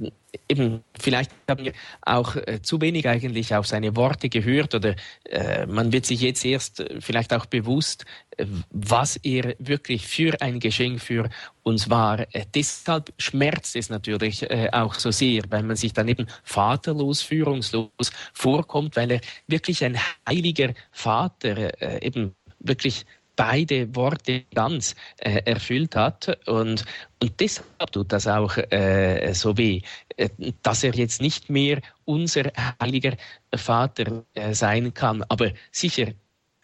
[0.49, 4.95] eben vielleicht haben wir auch äh, zu wenig eigentlich auf seine Worte gehört oder
[5.29, 8.05] äh, man wird sich jetzt erst äh, vielleicht auch bewusst,
[8.37, 11.29] äh, was er wirklich für ein Geschenk für
[11.63, 12.19] uns war.
[12.33, 17.89] Äh, deshalb schmerzt es natürlich auch so sehr, weil man sich dann eben vaterlos, führungslos
[18.33, 23.05] vorkommt, weil er wirklich ein heiliger Vater eben wirklich
[23.37, 26.37] beide Worte ganz äh, erfüllt hat.
[26.47, 26.83] Und,
[27.21, 29.81] und deshalb tut das auch äh, so weh,
[30.17, 30.27] äh,
[30.63, 33.15] dass er jetzt nicht mehr unser heiliger
[33.55, 35.23] Vater äh, sein kann.
[35.29, 36.07] Aber sicher,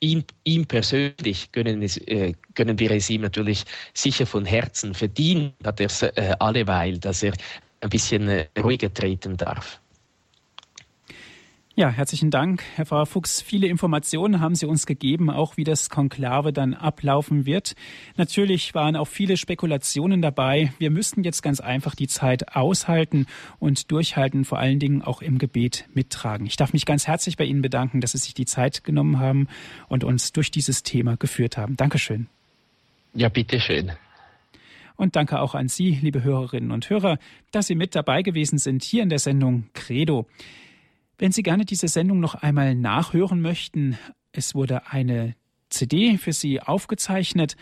[0.02, 3.64] ihm, ihm persönlich gönnen, es, äh, gönnen wir es ihm natürlich
[3.94, 4.94] sicher von Herzen.
[4.94, 7.34] Verdient hat er es äh, alleweil, dass er
[7.80, 9.80] ein bisschen ruhiger treten darf.
[11.76, 13.42] Ja, herzlichen Dank, Herr Pfarrer Fuchs.
[13.42, 17.74] Viele Informationen haben Sie uns gegeben, auch wie das Konklave dann ablaufen wird.
[18.16, 20.72] Natürlich waren auch viele Spekulationen dabei.
[20.78, 23.26] Wir müssten jetzt ganz einfach die Zeit aushalten
[23.58, 26.46] und durchhalten, vor allen Dingen auch im Gebet mittragen.
[26.46, 29.48] Ich darf mich ganz herzlich bei Ihnen bedanken, dass Sie sich die Zeit genommen haben
[29.88, 31.76] und uns durch dieses Thema geführt haben.
[31.76, 32.28] Dankeschön.
[33.16, 33.94] Ja, bitteschön.
[34.96, 37.18] Und danke auch an Sie, liebe Hörerinnen und Hörer,
[37.50, 40.28] dass Sie mit dabei gewesen sind hier in der Sendung Credo.
[41.24, 43.98] Wenn Sie gerne diese Sendung noch einmal nachhören möchten,
[44.34, 45.38] es wurde eine
[45.70, 47.56] CD für Sie aufgezeichnet.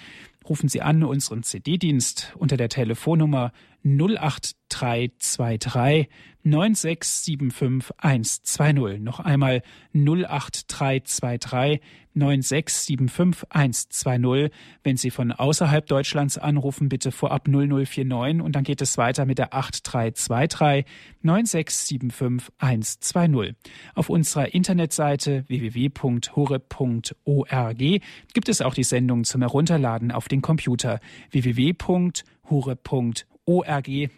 [0.48, 3.52] Rufen Sie an unseren CD-Dienst unter der Telefonnummer
[3.84, 6.08] 08323
[6.44, 8.98] 9675120.
[9.00, 9.62] Noch einmal
[9.94, 11.82] 08323
[12.16, 14.52] 9675120.
[14.84, 19.38] Wenn Sie von außerhalb Deutschlands anrufen, bitte vorab 0049 und dann geht es weiter mit
[19.38, 20.86] der 8323
[21.24, 23.54] 9675120.
[23.96, 31.00] Auf unserer Internetseite www.hore.org gibt es auch die Sendung zum Herunterladen auf den Computer
[31.32, 32.10] www.hure.org.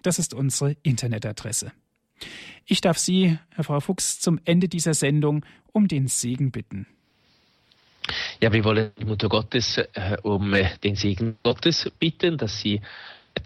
[0.03, 1.72] Das ist unsere Internetadresse.
[2.66, 6.88] Ich darf Sie, Herr Frau Fuchs, zum Ende dieser Sendung um den Segen bitten.
[8.41, 12.82] Ja, wir wollen die Mutter Gottes äh, um äh, den Segen Gottes bitten, dass sie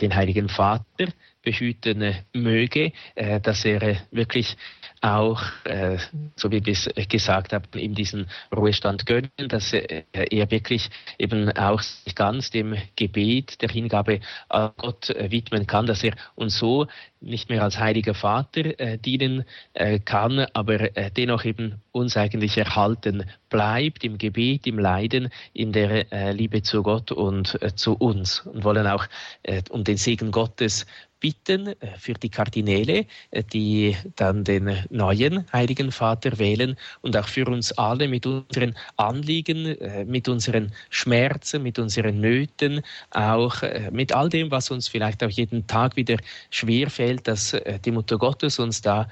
[0.02, 1.08] den Heiligen Vater
[1.44, 4.58] behüten möge, äh, dass er äh, wirklich
[5.02, 5.98] auch, äh,
[6.36, 11.82] so wie wir es gesagt haben, ihm diesen Ruhestand gönnen, dass er wirklich eben auch
[11.82, 14.20] sich ganz dem Gebet der Hingabe
[14.50, 16.88] an Gott widmen kann, dass er uns so
[17.20, 22.58] nicht mehr als heiliger Vater äh, dienen äh, kann, aber äh, dennoch eben uns eigentlich
[22.58, 27.94] erhalten bleibt im Gebet, im Leiden, in der äh, Liebe zu Gott und äh, zu
[27.94, 29.06] uns und wollen auch
[29.44, 30.86] äh, um den Segen Gottes
[31.20, 37.28] bitten äh, für die Kardinäle, äh, die dann den neuen Heiligen Vater wählen und auch
[37.28, 43.62] für uns alle mit unseren Anliegen, äh, mit unseren Schmerzen, mit unseren Nöten, auch
[43.92, 46.18] mit all dem, was uns vielleicht auch jeden Tag wieder
[46.50, 47.56] schwer fällt, dass
[47.86, 49.10] die Mutter Gottes uns da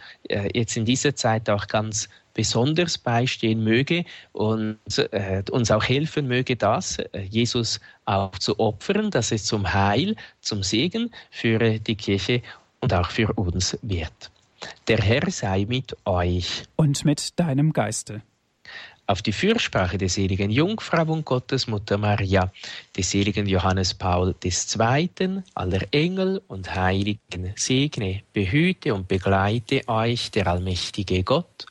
[0.54, 4.78] jetzt in dieser Zeit auch ganz besonders beistehen möge und
[5.12, 10.16] äh, uns auch helfen möge, das äh, Jesus auch zu opfern, dass es zum Heil,
[10.42, 12.44] zum Segen für die Kirche
[12.82, 14.30] und auch für uns wird.
[14.88, 16.64] Der Herr sei mit euch.
[16.76, 18.22] Und mit deinem Geiste.
[19.08, 22.52] Auf die Fürsprache der seligen Jungfrau und Gottesmutter Maria,
[22.98, 30.48] des seligen Johannes Paul II., aller Engel und Heiligen, segne, behüte und begleite euch der
[30.48, 31.68] allmächtige Gott,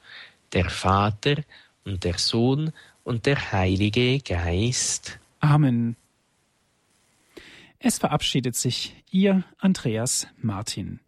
[0.54, 1.42] der Vater
[1.84, 5.18] und der Sohn und der Heilige Geist.
[5.40, 5.96] Amen.
[7.78, 11.00] Es verabschiedet sich Ihr Andreas Martin.